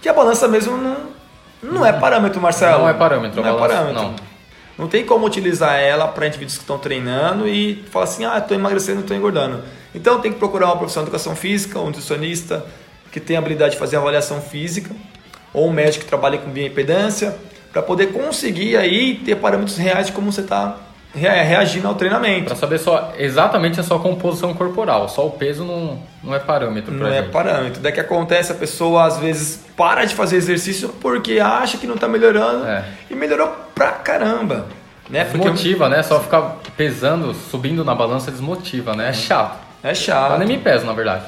Que 0.00 0.08
a 0.08 0.12
balança 0.12 0.48
mesmo 0.48 0.76
não, 0.76 0.96
não 1.62 1.86
é 1.86 1.92
parâmetro, 1.92 2.40
Marcelo. 2.40 2.80
Não 2.80 2.88
é 2.88 2.94
parâmetro, 2.94 3.40
a 3.40 3.44
Não 3.46 3.56
é 3.56 3.58
parâmetro. 3.58 4.02
não. 4.02 4.14
Não 4.78 4.88
tem 4.88 5.04
como 5.04 5.26
utilizar 5.26 5.78
ela 5.78 6.08
para 6.08 6.26
indivíduos 6.26 6.56
que 6.56 6.62
estão 6.62 6.78
treinando 6.78 7.46
e 7.46 7.84
falar 7.90 8.04
assim, 8.04 8.24
ah, 8.24 8.38
estou 8.38 8.56
emagrecendo, 8.56 9.00
estou 9.00 9.16
engordando. 9.16 9.62
Então 9.94 10.20
tem 10.20 10.32
que 10.32 10.38
procurar 10.38 10.66
uma 10.66 10.76
profissional 10.76 11.04
de 11.04 11.10
educação 11.10 11.36
física, 11.36 11.78
um 11.78 11.86
nutricionista 11.86 12.64
que 13.10 13.20
tenha 13.20 13.38
habilidade 13.38 13.72
de 13.72 13.78
fazer 13.78 13.96
avaliação 13.96 14.40
física, 14.40 14.90
ou 15.52 15.68
um 15.68 15.72
médico 15.72 16.04
que 16.04 16.08
trabalhe 16.08 16.38
com 16.38 16.50
bioimpedância, 16.50 17.36
para 17.70 17.82
poder 17.82 18.08
conseguir 18.08 18.76
aí 18.76 19.16
ter 19.16 19.36
parâmetros 19.36 19.76
reais 19.76 20.06
de 20.06 20.12
como 20.12 20.32
você 20.32 20.40
está 20.40 20.78
reagindo 21.14 21.86
ao 21.86 21.94
treinamento. 21.94 22.46
Para 22.46 22.56
saber 22.56 22.78
só 22.78 23.12
exatamente 23.18 23.78
a 23.78 23.82
sua 23.82 23.98
composição 23.98 24.54
corporal. 24.54 25.08
Só 25.08 25.26
o 25.26 25.30
peso 25.30 25.64
não, 25.64 26.02
não 26.22 26.34
é 26.34 26.38
parâmetro 26.38 26.92
Não 26.94 27.06
é 27.06 27.22
gente. 27.22 27.30
parâmetro. 27.30 27.80
Daí 27.82 27.92
que 27.92 28.00
acontece, 28.00 28.52
a 28.52 28.54
pessoa 28.54 29.04
às 29.06 29.18
vezes 29.18 29.60
para 29.76 30.04
de 30.04 30.14
fazer 30.14 30.36
exercício 30.36 30.88
porque 31.00 31.40
acha 31.40 31.76
que 31.78 31.86
não 31.86 31.94
está 31.96 32.06
melhorando 32.08 32.64
É. 32.66 32.84
e 33.10 33.14
melhorou 33.14 33.48
pra 33.74 33.92
caramba. 33.92 34.66
Né? 35.10 35.24
Porque 35.24 35.38
Desmotiva, 35.38 35.88
né? 35.88 36.02
Só 36.02 36.20
ficar 36.20 36.56
pesando, 36.76 37.34
subindo 37.34 37.84
na 37.84 37.94
balança 37.94 38.30
desmotiva, 38.30 38.94
né? 38.94 39.08
É 39.10 39.12
chato. 39.12 39.58
é 39.82 39.90
Eu 39.90 39.94
chato. 39.94 40.38
nem 40.38 40.48
me 40.48 40.58
peso, 40.58 40.86
na 40.86 40.92
verdade. 40.92 41.24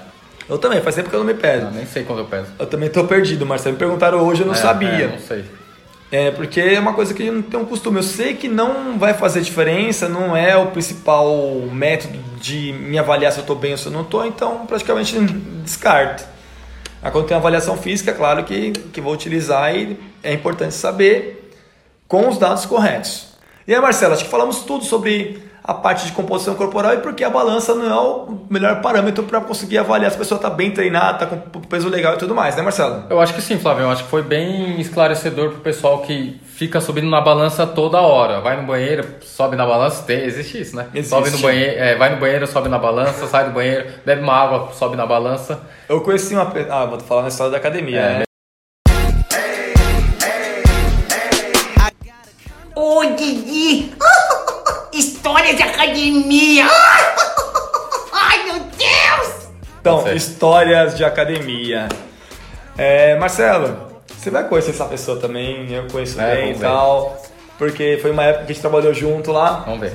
Eu 0.48 0.58
também, 0.58 0.80
faz 0.80 0.94
tempo 0.94 1.08
que 1.10 1.16
eu 1.16 1.20
não 1.20 1.26
me 1.26 1.34
peso. 1.34 1.66
Eu 1.66 1.70
nem 1.72 1.84
sei 1.86 2.04
quando 2.04 2.20
eu 2.20 2.24
peso. 2.26 2.46
Eu 2.58 2.66
também 2.66 2.88
tô 2.88 3.04
perdido, 3.04 3.44
Marcelo. 3.44 3.72
Me 3.74 3.78
perguntaram 3.78 4.18
hoje, 4.20 4.42
eu 4.42 4.46
não 4.46 4.54
É, 4.54 4.56
sabia. 4.58 4.88
é, 5.04 5.06
não 5.08 5.18
sei. 5.18 5.44
É, 6.14 6.30
porque 6.30 6.60
é 6.60 6.78
uma 6.78 6.94
coisa 6.94 7.12
que 7.12 7.28
não 7.28 7.42
tenho 7.42 7.64
um 7.64 7.66
costume. 7.66 7.96
Eu 7.96 8.04
sei 8.04 8.34
que 8.34 8.46
não 8.46 8.96
vai 8.96 9.14
fazer 9.14 9.40
diferença, 9.40 10.08
não 10.08 10.36
é 10.36 10.56
o 10.56 10.68
principal 10.68 11.36
método 11.72 12.16
de 12.40 12.72
me 12.72 12.96
avaliar 12.96 13.32
se 13.32 13.40
eu 13.40 13.44
tô 13.44 13.56
bem 13.56 13.72
ou 13.72 13.78
se 13.78 13.86
eu 13.86 13.90
não 13.90 14.04
tô, 14.04 14.24
então 14.24 14.64
praticamente 14.64 15.18
descarto. 15.18 16.24
Aí 17.02 17.10
quando 17.10 17.26
tem 17.26 17.36
avaliação 17.36 17.76
física, 17.76 18.12
é 18.12 18.14
claro 18.14 18.44
que, 18.44 18.70
que 18.70 19.00
vou 19.00 19.12
utilizar 19.12 19.74
e 19.74 19.98
é 20.22 20.32
importante 20.32 20.74
saber 20.74 21.52
com 22.06 22.28
os 22.28 22.38
dados 22.38 22.64
corretos. 22.64 23.30
E 23.66 23.74
aí, 23.74 23.80
Marcelo, 23.80 24.14
acho 24.14 24.22
que 24.22 24.30
falamos 24.30 24.60
tudo 24.60 24.84
sobre 24.84 25.42
a 25.66 25.72
parte 25.72 26.04
de 26.04 26.12
composição 26.12 26.54
corporal 26.54 26.92
e 26.92 26.98
porque 26.98 27.24
a 27.24 27.30
balança 27.30 27.74
não 27.74 27.86
é 27.86 27.94
o 27.94 28.38
melhor 28.50 28.82
parâmetro 28.82 29.24
para 29.24 29.40
conseguir 29.40 29.78
avaliar 29.78 30.10
se 30.10 30.16
a 30.16 30.18
pessoa 30.18 30.36
está 30.36 30.50
bem 30.50 30.70
treinada, 30.70 31.24
está 31.24 31.26
com 31.26 31.60
peso 31.62 31.88
legal 31.88 32.14
e 32.14 32.18
tudo 32.18 32.34
mais, 32.34 32.54
né, 32.54 32.60
Marcelo? 32.60 33.04
Eu 33.08 33.18
acho 33.18 33.32
que 33.32 33.40
sim, 33.40 33.58
Flávio. 33.58 33.84
Eu 33.84 33.90
acho 33.90 34.04
que 34.04 34.10
foi 34.10 34.22
bem 34.22 34.78
esclarecedor 34.78 35.52
pro 35.52 35.60
pessoal 35.60 36.02
que 36.02 36.38
fica 36.44 36.82
subindo 36.82 37.08
na 37.08 37.22
balança 37.22 37.66
toda 37.66 37.98
hora. 37.98 38.42
Vai 38.42 38.60
no 38.60 38.66
banheiro, 38.66 39.06
sobe 39.22 39.56
na 39.56 39.64
balança. 39.64 40.02
Tem, 40.02 40.20
existe 40.24 40.60
isso, 40.60 40.76
né? 40.76 40.86
Existe. 40.92 41.08
Sobe 41.08 41.30
no 41.30 41.38
banheiro, 41.38 41.78
é, 41.78 41.96
vai 41.96 42.14
no 42.14 42.20
banheiro, 42.20 42.46
sobe 42.46 42.68
na 42.68 42.78
balança, 42.78 43.26
sai 43.26 43.46
do 43.46 43.52
banheiro, 43.52 43.86
bebe 44.04 44.20
uma 44.20 44.34
água, 44.34 44.70
sobe 44.74 44.96
na 44.96 45.06
balança. 45.06 45.62
Eu 45.88 46.02
conheci 46.02 46.34
uma. 46.34 46.52
Ah, 46.68 46.84
vou 46.84 47.00
falar 47.00 47.22
na 47.22 47.28
história 47.28 47.52
da 47.52 47.56
academia. 47.56 48.00
É. 48.00 48.18
né? 48.18 48.24
Academia! 56.08 56.66
Ai, 58.12 58.44
meu 58.44 58.60
Deus! 58.60 59.48
Então, 59.80 60.02
Certo. 60.02 60.16
histórias 60.16 60.96
de 60.96 61.04
academia. 61.04 61.88
É, 62.76 63.16
Marcelo, 63.18 63.76
você 64.16 64.30
vai 64.30 64.46
conhecer 64.48 64.70
essa 64.70 64.84
pessoa 64.86 65.18
também, 65.18 65.72
eu 65.72 65.86
conheço 65.90 66.20
É, 66.20 66.36
bem 66.36 66.50
e 66.50 66.54
ver. 66.54 66.60
tal. 66.60 67.20
Porque 67.56 67.98
foi 68.02 68.10
uma 68.10 68.24
época 68.24 68.46
que 68.46 68.52
a 68.52 68.54
gente 68.54 68.60
trabalhou 68.62 68.92
junto 68.92 69.30
lá. 69.30 69.62
Vamos 69.64 69.80
ver. 69.80 69.92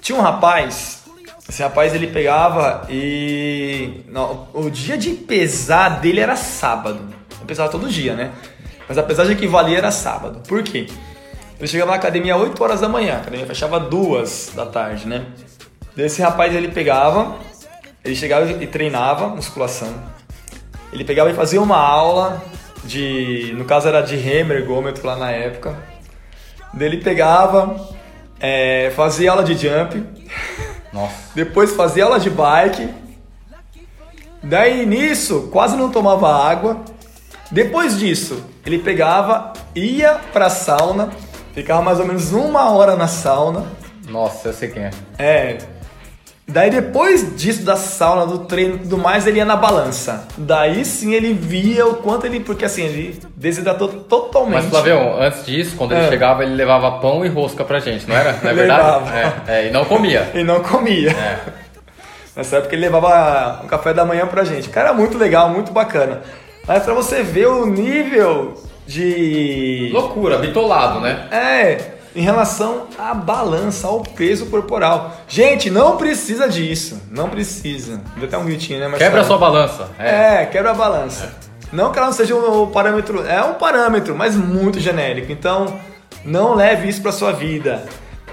Tinha 0.00 0.18
um 0.18 0.20
rapaz, 0.22 1.02
esse 1.48 1.62
rapaz 1.62 1.94
ele 1.94 2.08
pegava 2.08 2.84
e. 2.90 4.02
Não, 4.08 4.48
o 4.52 4.68
dia 4.68 4.98
de 4.98 5.10
pesar 5.10 6.00
dele 6.00 6.18
era 6.20 6.34
sábado. 6.34 6.98
Ele 7.36 7.44
pesava 7.46 7.70
todo 7.70 7.88
dia, 7.88 8.14
né? 8.14 8.32
Mas 8.88 8.98
a 8.98 9.02
pesagem 9.04 9.36
que 9.36 9.46
valia 9.46 9.78
era 9.78 9.92
sábado. 9.92 10.40
Por 10.48 10.62
quê? 10.64 10.88
Ele 11.62 11.68
chegava 11.68 11.92
na 11.92 11.96
academia 11.96 12.36
8 12.36 12.60
horas 12.60 12.80
da 12.80 12.88
manhã, 12.88 13.14
a 13.14 13.18
academia 13.18 13.46
fechava 13.46 13.78
2 13.78 14.50
da 14.56 14.66
tarde, 14.66 15.06
né? 15.06 15.26
Desse 15.94 16.20
rapaz 16.20 16.52
ele 16.52 16.66
pegava, 16.66 17.36
ele 18.04 18.16
chegava 18.16 18.50
e 18.50 18.66
treinava 18.66 19.28
musculação. 19.28 19.94
Ele 20.92 21.04
pegava 21.04 21.30
e 21.30 21.34
fazia 21.34 21.62
uma 21.62 21.76
aula 21.76 22.42
de. 22.82 23.54
No 23.56 23.64
caso 23.64 23.86
era 23.86 24.00
de 24.00 24.16
Hammer 24.16 24.56
ergômetro 24.56 25.06
lá 25.06 25.14
na 25.14 25.30
época. 25.30 25.78
Daí 26.74 26.88
ele 26.88 26.96
pegava, 26.96 27.76
é, 28.40 28.90
fazia 28.96 29.30
aula 29.30 29.44
de 29.44 29.54
jump, 29.54 30.04
Nossa. 30.92 31.14
depois 31.32 31.76
fazia 31.76 32.02
aula 32.02 32.18
de 32.18 32.28
bike. 32.28 32.92
Daí 34.42 34.84
nisso, 34.84 35.48
quase 35.52 35.76
não 35.76 35.92
tomava 35.92 36.28
água. 36.28 36.82
Depois 37.52 37.96
disso, 37.96 38.44
ele 38.66 38.80
pegava, 38.80 39.52
ia 39.76 40.18
pra 40.32 40.50
sauna, 40.50 41.10
ficava 41.54 41.82
mais 41.82 41.98
ou 42.00 42.06
menos 42.06 42.32
uma 42.32 42.70
hora 42.70 42.96
na 42.96 43.08
sauna. 43.08 43.66
Nossa, 44.08 44.48
eu 44.48 44.52
sei 44.52 44.68
quem 44.68 44.84
é. 44.84 44.90
É. 45.18 45.58
Daí 46.46 46.70
depois 46.70 47.36
disso, 47.36 47.62
da 47.62 47.76
sauna, 47.76 48.26
do 48.26 48.40
treino 48.40 48.74
e 48.74 48.78
tudo 48.80 48.98
mais, 48.98 49.26
ele 49.26 49.38
ia 49.38 49.44
na 49.44 49.56
balança. 49.56 50.26
Daí 50.36 50.84
sim 50.84 51.14
ele 51.14 51.32
via 51.32 51.86
o 51.86 51.94
quanto 51.94 52.26
ele. 52.26 52.40
Porque 52.40 52.64
assim, 52.64 52.82
ele 52.82 53.18
desidratou 53.36 53.88
totalmente. 53.88 54.62
Mas, 54.64 54.66
Flávio, 54.70 54.98
antes 55.20 55.46
disso, 55.46 55.76
quando 55.76 55.92
ele 55.92 56.04
É. 56.04 56.08
chegava, 56.08 56.42
ele 56.42 56.54
levava 56.54 56.98
pão 56.98 57.24
e 57.24 57.28
rosca 57.28 57.64
pra 57.64 57.78
gente, 57.78 58.06
não 58.08 58.16
era? 58.16 58.32
Não 58.42 58.50
é 58.50 58.54
verdade? 58.54 58.82
Levava. 58.82 59.16
É, 59.16 59.32
é, 59.46 59.68
e 59.68 59.70
não 59.70 59.84
comia. 59.84 60.30
E 60.34 60.42
não 60.42 60.62
comia. 60.62 61.10
É. 61.12 61.38
Nessa 62.34 62.56
época 62.56 62.74
ele 62.74 62.82
levava 62.82 63.60
um 63.62 63.66
café 63.68 63.94
da 63.94 64.04
manhã 64.04 64.26
pra 64.26 64.42
gente. 64.44 64.68
Cara, 64.68 64.92
muito 64.92 65.16
legal, 65.16 65.48
muito 65.48 65.70
bacana. 65.72 66.22
Mas 66.66 66.82
pra 66.82 66.92
você 66.92 67.22
ver 67.22 67.46
o 67.46 67.66
nível 67.66 68.54
de. 68.86 69.90
Loucura, 69.92 70.38
bitolado, 70.38 71.00
né? 71.00 71.28
É, 71.30 71.92
em 72.14 72.22
relação 72.22 72.88
à 72.98 73.14
balança, 73.14 73.86
ao 73.86 74.00
peso 74.00 74.46
corporal. 74.46 75.16
Gente, 75.26 75.70
não 75.70 75.96
precisa 75.96 76.48
disso. 76.48 77.00
Não 77.10 77.28
precisa. 77.28 78.00
Deu 78.16 78.26
até 78.26 78.36
um 78.36 78.44
gritinho, 78.44 78.80
né, 78.80 78.88
Marcelo? 78.88 79.10
Quebra 79.10 79.22
a 79.22 79.24
sua 79.24 79.38
balança. 79.38 79.90
É. 79.98 80.42
É, 80.42 80.46
quebra 80.46 80.72
a 80.72 80.74
balança. 80.74 81.34
Não 81.72 81.90
que 81.90 81.98
ela 81.98 82.08
não 82.08 82.14
seja 82.14 82.34
um 82.34 82.66
parâmetro, 82.66 83.26
é 83.26 83.42
um 83.42 83.54
parâmetro, 83.54 84.14
mas 84.14 84.36
muito 84.36 84.78
genérico. 84.78 85.32
Então, 85.32 85.80
não 86.22 86.54
leve 86.54 86.88
isso 86.88 87.00
pra 87.00 87.10
sua 87.10 87.32
vida. 87.32 87.82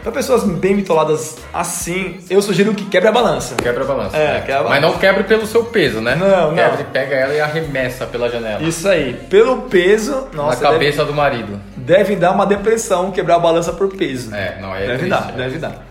Para 0.02 0.12
pessoas 0.14 0.44
bem 0.46 0.76
bitoladas 0.76 1.38
assim, 1.54 2.20
eu 2.30 2.42
sugiro 2.42 2.74
que 2.74 2.86
quebre 2.86 3.10
a 3.10 3.12
balança. 3.12 3.56
Quebra 3.56 3.84
a 3.84 3.88
balança. 3.88 4.18
É, 4.18 4.40
quebra 4.42 4.60
a 4.60 4.70
Mas 4.70 4.82
não 4.82 4.98
quebre 4.98 5.24
pelo 5.26 5.46
seu 5.46 5.66
peso, 5.66 6.00
né? 6.00 6.16
Não, 6.16 6.50
não. 6.50 6.56
Quebra 6.56 6.82
e 6.82 6.84
pega 6.86 7.16
ela 7.16 7.34
e 7.34 7.42
arremessa 7.42 8.06
pela 8.06 8.30
janela. 8.30 8.64
Isso 8.64 8.88
aí. 8.88 9.14
Pelo 9.30 9.64
peso, 9.64 10.28
na 10.34 10.44
nossa, 10.44 10.62
cabeça 10.62 11.04
do 11.04 11.14
marido. 11.14 11.60
deve, 11.76 12.00
deve 12.00 12.16
dar 12.16 12.32
uma 12.32 12.46
depressão 12.46 13.12
quebrar 13.12 13.36
a 13.36 13.40
balança 13.40 13.74
por 13.74 13.90
peso. 13.90 14.34
É, 14.34 14.58
não, 14.62 14.74
é 14.76 14.88
deve 14.88 14.98
triste, 15.00 15.10
dar, 15.10 15.30
é. 15.30 15.38
deve 15.38 15.58
dar. 15.58 15.90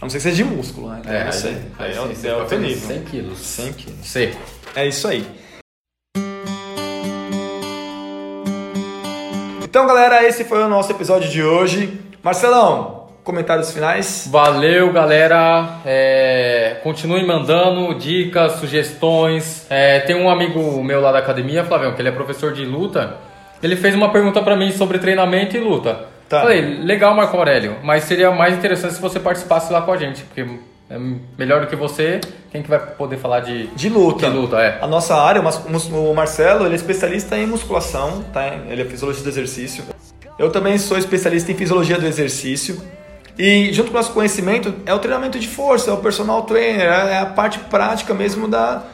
A 0.00 0.04
não 0.04 0.10
ser 0.10 0.18
que 0.18 0.22
seja 0.24 0.36
de 0.36 0.44
músculo, 0.44 0.90
né? 0.90 1.00
É, 1.06 1.24
Não 1.24 1.32
sei. 1.32 1.52
aí, 1.52 1.58
Aí 1.78 1.90
aí 1.92 2.16
é 2.24 2.28
é 2.28 2.36
outro 2.36 2.58
nível. 2.58 2.88
100 2.88 3.02
quilos. 3.04 3.38
100 3.38 3.72
quilos. 3.72 4.06
Seco. 4.06 4.36
É 4.74 4.86
isso 4.86 5.08
aí. 5.08 5.26
Então, 9.62 9.86
galera, 9.86 10.22
esse 10.24 10.44
foi 10.44 10.62
o 10.62 10.68
nosso 10.68 10.90
episódio 10.92 11.30
de 11.30 11.42
hoje. 11.42 11.98
Marcelão, 12.22 12.93
comentários 13.24 13.72
finais? 13.72 14.28
Valeu, 14.30 14.92
galera. 14.92 15.80
É, 15.84 16.76
continuem 16.82 17.26
mandando 17.26 17.94
dicas, 17.94 18.52
sugestões. 18.52 19.66
É, 19.70 20.00
tem 20.00 20.14
um 20.14 20.28
amigo 20.28 20.82
meu 20.84 21.00
lá 21.00 21.10
da 21.10 21.18
academia, 21.18 21.64
Flavião, 21.64 21.94
que 21.94 22.02
ele 22.02 22.10
é 22.10 22.12
professor 22.12 22.52
de 22.52 22.64
luta. 22.64 23.16
Ele 23.62 23.76
fez 23.76 23.94
uma 23.94 24.10
pergunta 24.10 24.42
pra 24.42 24.54
mim 24.56 24.70
sobre 24.70 24.98
treinamento 24.98 25.56
e 25.56 25.60
luta. 25.60 26.06
Tá. 26.28 26.42
Falei, 26.42 26.60
legal, 26.82 27.14
Marco 27.14 27.36
Aurélio, 27.36 27.76
mas 27.82 28.04
seria 28.04 28.30
mais 28.30 28.54
interessante 28.54 28.94
se 28.94 29.00
você 29.00 29.18
participasse 29.18 29.72
lá 29.72 29.82
com 29.82 29.92
a 29.92 29.96
gente, 29.96 30.22
porque 30.22 30.46
é 30.90 30.98
melhor 31.38 31.62
do 31.62 31.66
que 31.66 31.76
você, 31.76 32.20
quem 32.50 32.62
que 32.62 32.68
vai 32.68 32.78
poder 32.78 33.16
falar 33.16 33.40
de, 33.40 33.68
De 33.68 33.88
luta. 33.88 34.28
de 34.28 34.36
luta? 34.36 34.60
É. 34.60 34.78
A 34.80 34.86
nossa 34.86 35.14
área, 35.14 35.42
o 35.42 36.14
Marcelo, 36.14 36.64
ele 36.66 36.74
é 36.74 36.76
especialista 36.76 37.36
em 37.38 37.46
musculação, 37.46 38.22
tá? 38.32 38.46
Ele 38.68 38.82
é 38.82 38.84
fisiologista 38.84 39.24
do 39.28 39.32
exercício. 39.32 39.84
Eu 40.38 40.50
também 40.50 40.76
sou 40.78 40.98
especialista 40.98 41.52
em 41.52 41.54
fisiologia 41.54 41.98
do 41.98 42.06
exercício. 42.06 42.82
E 43.38 43.72
junto 43.72 43.90
com 43.90 43.96
o 43.96 44.00
nosso 44.00 44.12
conhecimento 44.12 44.74
é 44.86 44.94
o 44.94 44.98
treinamento 44.98 45.38
de 45.38 45.48
força, 45.48 45.90
é 45.90 45.92
o 45.92 45.96
personal 45.96 46.42
trainer, 46.42 46.86
é 46.86 47.18
a 47.18 47.26
parte 47.26 47.58
prática 47.58 48.14
mesmo 48.14 48.46
da, 48.46 48.84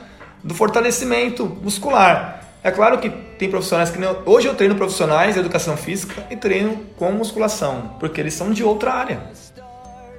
do 0.42 0.55
fortalecimento 0.55 1.44
muscular. 1.62 2.40
É 2.62 2.70
claro 2.70 2.98
que 2.98 3.09
tem 3.09 3.50
profissionais 3.50 3.90
que 3.90 3.98
não, 3.98 4.18
hoje 4.24 4.46
eu 4.46 4.55
treino 4.55 4.74
profissionais 4.74 5.35
de 5.35 5.40
educação 5.40 5.76
física 5.76 6.26
e 6.31 6.37
treino 6.37 6.79
com 6.96 7.11
musculação, 7.12 7.96
porque 7.98 8.20
eles 8.20 8.35
são 8.35 8.50
de 8.50 8.64
outra 8.64 8.92
área. 8.92 9.20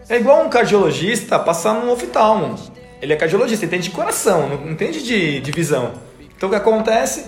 É 0.10 0.18
igual 0.18 0.44
um 0.44 0.50
cardiologista 0.50 1.40
passar 1.40 1.74
num 1.74 1.92
oftalmo. 1.92 2.56
Ele 3.02 3.14
é 3.14 3.16
cardiologista, 3.16 3.66
entende 3.66 3.86
de 3.86 3.92
coração, 3.92 4.50
não 4.50 4.72
entende 4.72 5.04
de, 5.04 5.40
de 5.40 5.52
visão. 5.52 5.94
Então 6.36 6.48
o 6.48 6.52
que 6.52 6.58
acontece? 6.58 7.26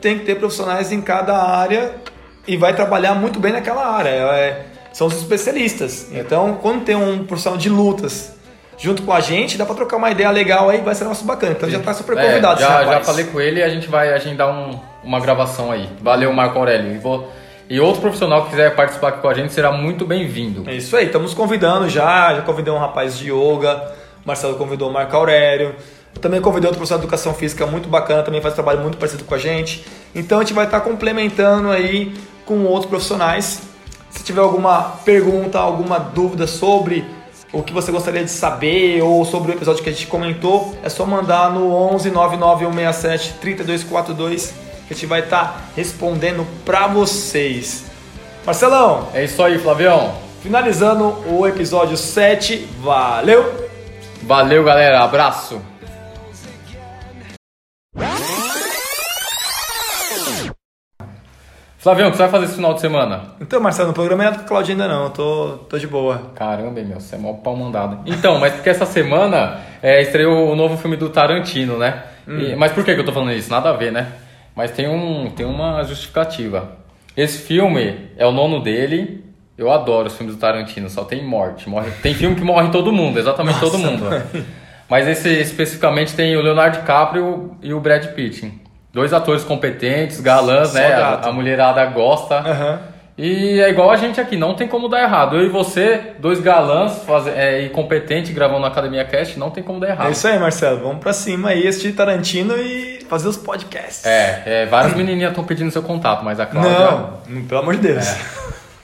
Tem 0.00 0.18
que 0.18 0.24
ter 0.24 0.36
profissionais 0.36 0.90
em 0.90 1.00
cada 1.00 1.36
área 1.36 1.94
e 2.46 2.56
vai 2.56 2.74
trabalhar 2.74 3.14
muito 3.14 3.38
bem 3.38 3.52
naquela 3.52 3.86
área. 3.86 4.10
É, 4.10 4.66
são 4.92 5.06
os 5.06 5.16
especialistas. 5.16 6.08
Então, 6.12 6.58
quando 6.60 6.84
tem 6.84 6.94
um 6.96 7.24
profissional 7.24 7.58
de 7.58 7.68
lutas 7.68 8.32
junto 8.78 9.02
com 9.02 9.12
a 9.12 9.20
gente, 9.20 9.56
dá 9.56 9.64
pra 9.64 9.74
trocar 9.74 9.96
uma 9.96 10.10
ideia 10.10 10.30
legal 10.30 10.68
aí, 10.68 10.80
vai 10.80 10.94
ser 10.94 11.04
nosso 11.04 11.24
bacana. 11.24 11.52
Então 11.52 11.68
já 11.70 11.78
tá 11.78 11.94
super 11.94 12.18
É, 12.18 12.26
convidado, 12.26 12.60
esse 12.60 12.68
já, 12.68 12.84
já 12.84 13.00
falei 13.00 13.24
com 13.26 13.40
ele 13.40 13.60
e 13.60 13.62
a 13.62 13.68
gente 13.68 13.86
vai 13.88 14.12
agendar 14.12 14.48
um- 14.50 14.78
uma 15.04 15.20
gravação 15.20 15.70
aí. 15.70 15.88
Valeu, 16.00 16.32
Marco 16.32 16.58
Aurélio. 16.58 16.92
E, 16.94 16.98
vou- 16.98 17.30
e 17.70 17.78
outro 17.78 18.00
profissional 18.00 18.44
que 18.44 18.50
quiser 18.50 18.74
participar 18.74 19.08
aqui 19.08 19.20
com 19.20 19.28
a 19.28 19.34
gente 19.34 19.52
será 19.52 19.70
muito 19.70 20.04
bem-vindo. 20.04 20.68
É 20.68 20.74
isso 20.74 20.96
aí, 20.96 21.06
estamos 21.06 21.32
convidando 21.32 21.88
já. 21.88 22.34
Já 22.34 22.42
convidei 22.42 22.72
um 22.72 22.78
rapaz 22.78 23.16
de 23.16 23.30
yoga, 23.30 23.92
o 24.24 24.26
Marcelo 24.26 24.56
convidou 24.56 24.90
o 24.90 24.92
Marco 24.92 25.14
Aurélio. 25.16 25.74
Também 26.20 26.40
convidei 26.40 26.66
outro 26.66 26.78
professor 26.78 26.98
de 26.98 27.04
educação 27.04 27.32
física 27.34 27.64
muito 27.66 27.88
bacana, 27.88 28.22
também 28.22 28.40
faz 28.40 28.52
trabalho 28.54 28.80
muito 28.80 28.98
parecido 28.98 29.24
com 29.24 29.34
a 29.34 29.38
gente. 29.38 29.84
Então 30.14 30.38
a 30.38 30.42
gente 30.42 30.52
vai 30.54 30.64
estar 30.66 30.80
complementando 30.80 31.70
aí 31.70 32.12
com 32.44 32.64
outros 32.64 32.86
profissionais. 32.90 33.62
Se 34.12 34.22
tiver 34.22 34.40
alguma 34.40 34.82
pergunta, 35.04 35.58
alguma 35.58 35.98
dúvida 35.98 36.46
sobre 36.46 37.04
o 37.52 37.62
que 37.62 37.72
você 37.72 37.90
gostaria 37.90 38.24
de 38.24 38.30
saber 38.30 39.02
ou 39.02 39.24
sobre 39.24 39.52
o 39.52 39.54
episódio 39.54 39.82
que 39.82 39.90
a 39.90 39.92
gente 39.92 40.06
comentou, 40.06 40.74
é 40.82 40.88
só 40.88 41.04
mandar 41.04 41.50
no 41.50 41.72
11 41.72 42.10
99167 42.10 43.34
3242 43.40 44.54
que 44.86 44.92
a 44.92 44.94
gente 44.94 45.06
vai 45.06 45.20
estar 45.20 45.70
respondendo 45.76 46.46
para 46.64 46.86
vocês. 46.86 47.84
Marcelão, 48.44 49.08
É 49.14 49.24
isso 49.24 49.42
aí, 49.42 49.58
Flavião. 49.58 50.14
Finalizando 50.42 51.16
o 51.28 51.46
episódio 51.46 51.96
7, 51.96 52.68
valeu! 52.80 53.68
Valeu, 54.22 54.64
galera. 54.64 55.02
Abraço. 55.02 55.71
Flavião, 61.82 62.06
o 62.06 62.10
que 62.12 62.16
você 62.16 62.22
vai 62.22 62.30
fazer 62.30 62.44
esse 62.44 62.54
final 62.54 62.74
de 62.74 62.80
semana? 62.80 63.22
Então, 63.40 63.60
Marcelo, 63.60 63.92
não 63.92 64.22
é 64.22 64.30
do 64.30 64.44
Claudio 64.44 64.70
ainda 64.70 64.86
não, 64.86 65.02
eu 65.06 65.10
tô, 65.10 65.58
tô 65.68 65.76
de 65.76 65.88
boa. 65.88 66.30
Caramba, 66.36 66.80
meu, 66.80 67.00
você 67.00 67.16
é 67.16 67.18
mó 67.18 67.32
pau 67.32 67.56
mandado. 67.56 67.98
Então, 68.06 68.38
mas 68.38 68.52
porque 68.52 68.70
essa 68.70 68.86
semana 68.86 69.58
é, 69.82 70.00
estreou 70.00 70.52
o 70.52 70.54
novo 70.54 70.76
filme 70.76 70.96
do 70.96 71.08
Tarantino, 71.10 71.76
né? 71.76 72.04
E- 72.28 72.54
mas 72.54 72.70
por 72.70 72.84
que, 72.84 72.94
que 72.94 73.00
eu 73.00 73.04
tô 73.04 73.10
falando 73.12 73.32
isso? 73.32 73.50
Nada 73.50 73.70
a 73.70 73.72
ver, 73.72 73.90
né? 73.90 74.12
Mas 74.54 74.70
tem, 74.70 74.88
um, 74.88 75.28
tem 75.30 75.44
uma 75.44 75.82
justificativa. 75.82 76.70
Esse 77.16 77.38
filme 77.42 78.10
é 78.16 78.24
o 78.24 78.30
nono 78.30 78.62
dele. 78.62 79.24
Eu 79.58 79.72
adoro 79.72 80.06
os 80.06 80.16
filmes 80.16 80.36
do 80.36 80.40
Tarantino, 80.40 80.88
só 80.88 81.02
tem 81.04 81.26
morte. 81.26 81.68
Morre, 81.68 81.90
tem 82.00 82.14
filme 82.14 82.36
que 82.36 82.44
morre 82.44 82.68
todo 82.70 82.92
mundo, 82.92 83.18
exatamente 83.18 83.58
todo 83.58 83.76
mundo. 83.76 84.04
Mas 84.88 85.08
esse 85.08 85.28
especificamente 85.28 86.14
tem 86.14 86.36
o 86.36 86.42
Leonardo 86.42 86.78
DiCaprio 86.78 87.56
e 87.60 87.74
o 87.74 87.80
Brad 87.80 88.06
Pitt. 88.14 88.61
Dois 88.92 89.12
atores 89.12 89.42
competentes, 89.42 90.20
galãs, 90.20 90.68
Só 90.68 90.74
né? 90.74 90.92
A, 90.92 90.98
gato. 90.98 91.28
a 91.28 91.32
mulherada 91.32 91.84
gosta. 91.86 92.36
Aham. 92.36 92.92
E 93.16 93.60
é 93.60 93.68
igual 93.68 93.90
a 93.90 93.96
gente 93.96 94.20
aqui, 94.20 94.36
não 94.36 94.54
tem 94.54 94.66
como 94.66 94.88
dar 94.88 95.02
errado. 95.02 95.36
Eu 95.36 95.44
e 95.44 95.48
você, 95.48 96.14
dois 96.18 96.40
galãs 96.40 97.04
faz, 97.04 97.26
é, 97.26 97.62
e 97.62 97.68
competentes 97.68 98.32
gravando 98.32 98.60
na 98.60 98.68
Academia 98.68 99.04
Cast, 99.04 99.38
não 99.38 99.50
tem 99.50 99.62
como 99.62 99.78
dar 99.78 99.90
errado. 99.90 100.08
É 100.08 100.12
isso 100.12 100.26
aí, 100.26 100.38
Marcelo, 100.38 100.80
vamos 100.80 100.98
pra 100.98 101.12
cima 101.12 101.50
aí, 101.50 101.68
assistir 101.68 101.92
Tarantino 101.92 102.56
e 102.56 103.04
fazer 103.08 103.28
os 103.28 103.36
podcasts. 103.36 104.06
É, 104.06 104.42
é, 104.46 104.66
várias 104.66 104.96
menininhas 104.96 105.30
estão 105.30 105.44
pedindo 105.44 105.70
seu 105.70 105.82
contato, 105.82 106.24
mas 106.24 106.40
a 106.40 106.46
Cláudia. 106.46 106.72
Não, 106.72 107.20
pelo 107.44 107.60
amor 107.60 107.76
de 107.76 107.82
Deus. 107.82 108.16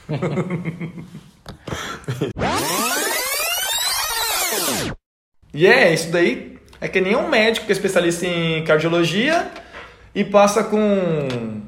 e 5.54 5.66
é, 5.66 5.92
isso 5.92 6.12
daí 6.12 6.58
é 6.80 6.86
que 6.86 7.00
nem 7.00 7.16
um 7.16 7.28
médico 7.28 7.66
que 7.66 7.72
é 7.72 7.74
especialista 7.74 8.26
em 8.26 8.62
cardiologia 8.62 9.46
e 10.14 10.24
passa 10.24 10.64
com. 10.64 11.62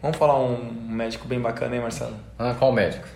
Vamos 0.00 0.16
falar 0.18 0.38
um 0.38 0.58
médico 0.88 1.26
bem 1.26 1.40
bacana, 1.40 1.74
hein, 1.76 1.82
Marcelo? 1.82 2.14
Ah, 2.38 2.54
qual 2.58 2.72
médico? 2.72 3.06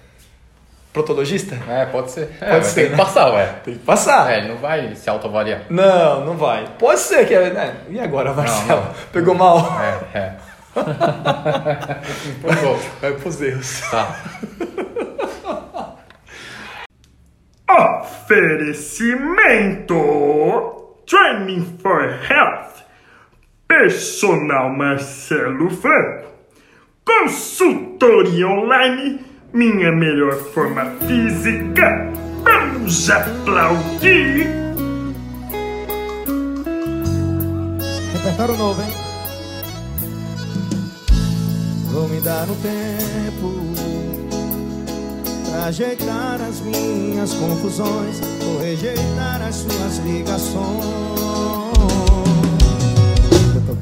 Protologista? 0.93 1.57
É, 1.69 1.85
pode 1.87 2.11
ser. 2.11 2.31
É, 2.41 2.47
Pode 2.47 2.51
mas 2.59 2.67
ser, 2.69 2.75
tem 2.81 2.85
né? 2.85 2.91
que 2.91 2.97
passar, 2.97 3.33
ué. 3.33 3.47
Tem 3.65 3.75
que 3.75 3.81
passar. 3.85 4.33
É, 4.33 4.39
ele 4.39 4.49
não 4.49 4.57
vai 4.57 4.95
se 4.95 5.09
autoavaliar. 5.11 5.63
Não, 5.69 6.25
não 6.25 6.37
vai. 6.37 6.67
Pode 6.79 7.01
ser 7.01 7.27
que. 7.27 7.35
é- 7.35 7.49
é. 7.49 7.75
E 7.91 8.01
agora, 8.01 8.33
Marcelo? 8.33 8.81
não. 8.83 8.95
Pegou 9.13 9.35
mal? 9.35 9.59
É, 9.81 10.19
é. 10.19 10.33
Vai 13.01 13.13
pros 13.13 13.41
erros. 13.43 13.81
Tá. 13.91 14.17
Oferecimento 17.69 19.95
Training 21.07 21.79
for 21.83 22.03
Health 22.31 22.83
Personal 23.69 24.75
Marcelo 24.75 25.69
Franco 25.71 26.29
Consultoria 27.05 28.49
online 28.49 29.21
Minha 29.53 29.93
melhor 29.93 30.35
forma 30.37 30.87
física 31.07 32.11
Vamos 32.43 33.11
aplaudir 33.11 34.49
Repertório 38.15 38.57
novo, 38.57 38.81
hein? 38.83 39.09
Vou 41.93 42.09
me 42.09 42.21
dar 42.21 42.45
um 42.49 42.55
tempo 42.57 43.53
pra 45.51 45.65
ajeitar 45.65 46.41
as 46.41 46.61
minhas 46.61 47.35
confusões. 47.35 48.21
Vou 48.45 48.61
rejeitar 48.61 49.43
as 49.43 49.57
suas 49.57 49.99
ligações. 49.99 51.38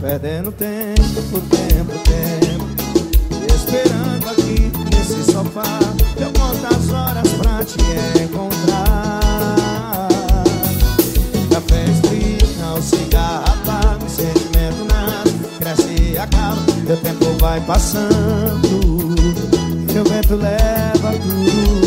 Perdendo 0.00 0.52
tempo, 0.52 1.40
tempo, 1.48 1.92
tempo. 2.04 2.66
Esperando 3.54 4.28
aqui 4.28 4.70
nesse 4.94 5.32
sofá. 5.32 5.80
Eu 6.18 6.30
conto 6.32 6.66
as 6.66 6.90
horas 6.90 7.28
pra 7.34 7.64
te 7.64 7.78
encontrar. 8.22 9.20
Café 11.50 11.84
esfria, 11.84 12.74
o 12.76 12.82
cigarro 12.82 13.44
apaga, 13.46 14.08
sentimento 14.08 14.84
nada, 14.84 15.30
cresce 15.58 16.12
e 16.12 16.18
acaba, 16.18 16.60
meu 16.86 16.96
tempo 16.98 17.24
vai 17.40 17.60
passando, 17.62 19.14
o 19.98 20.04
vento 20.08 20.36
leva 20.36 21.12
tudo 21.22 21.85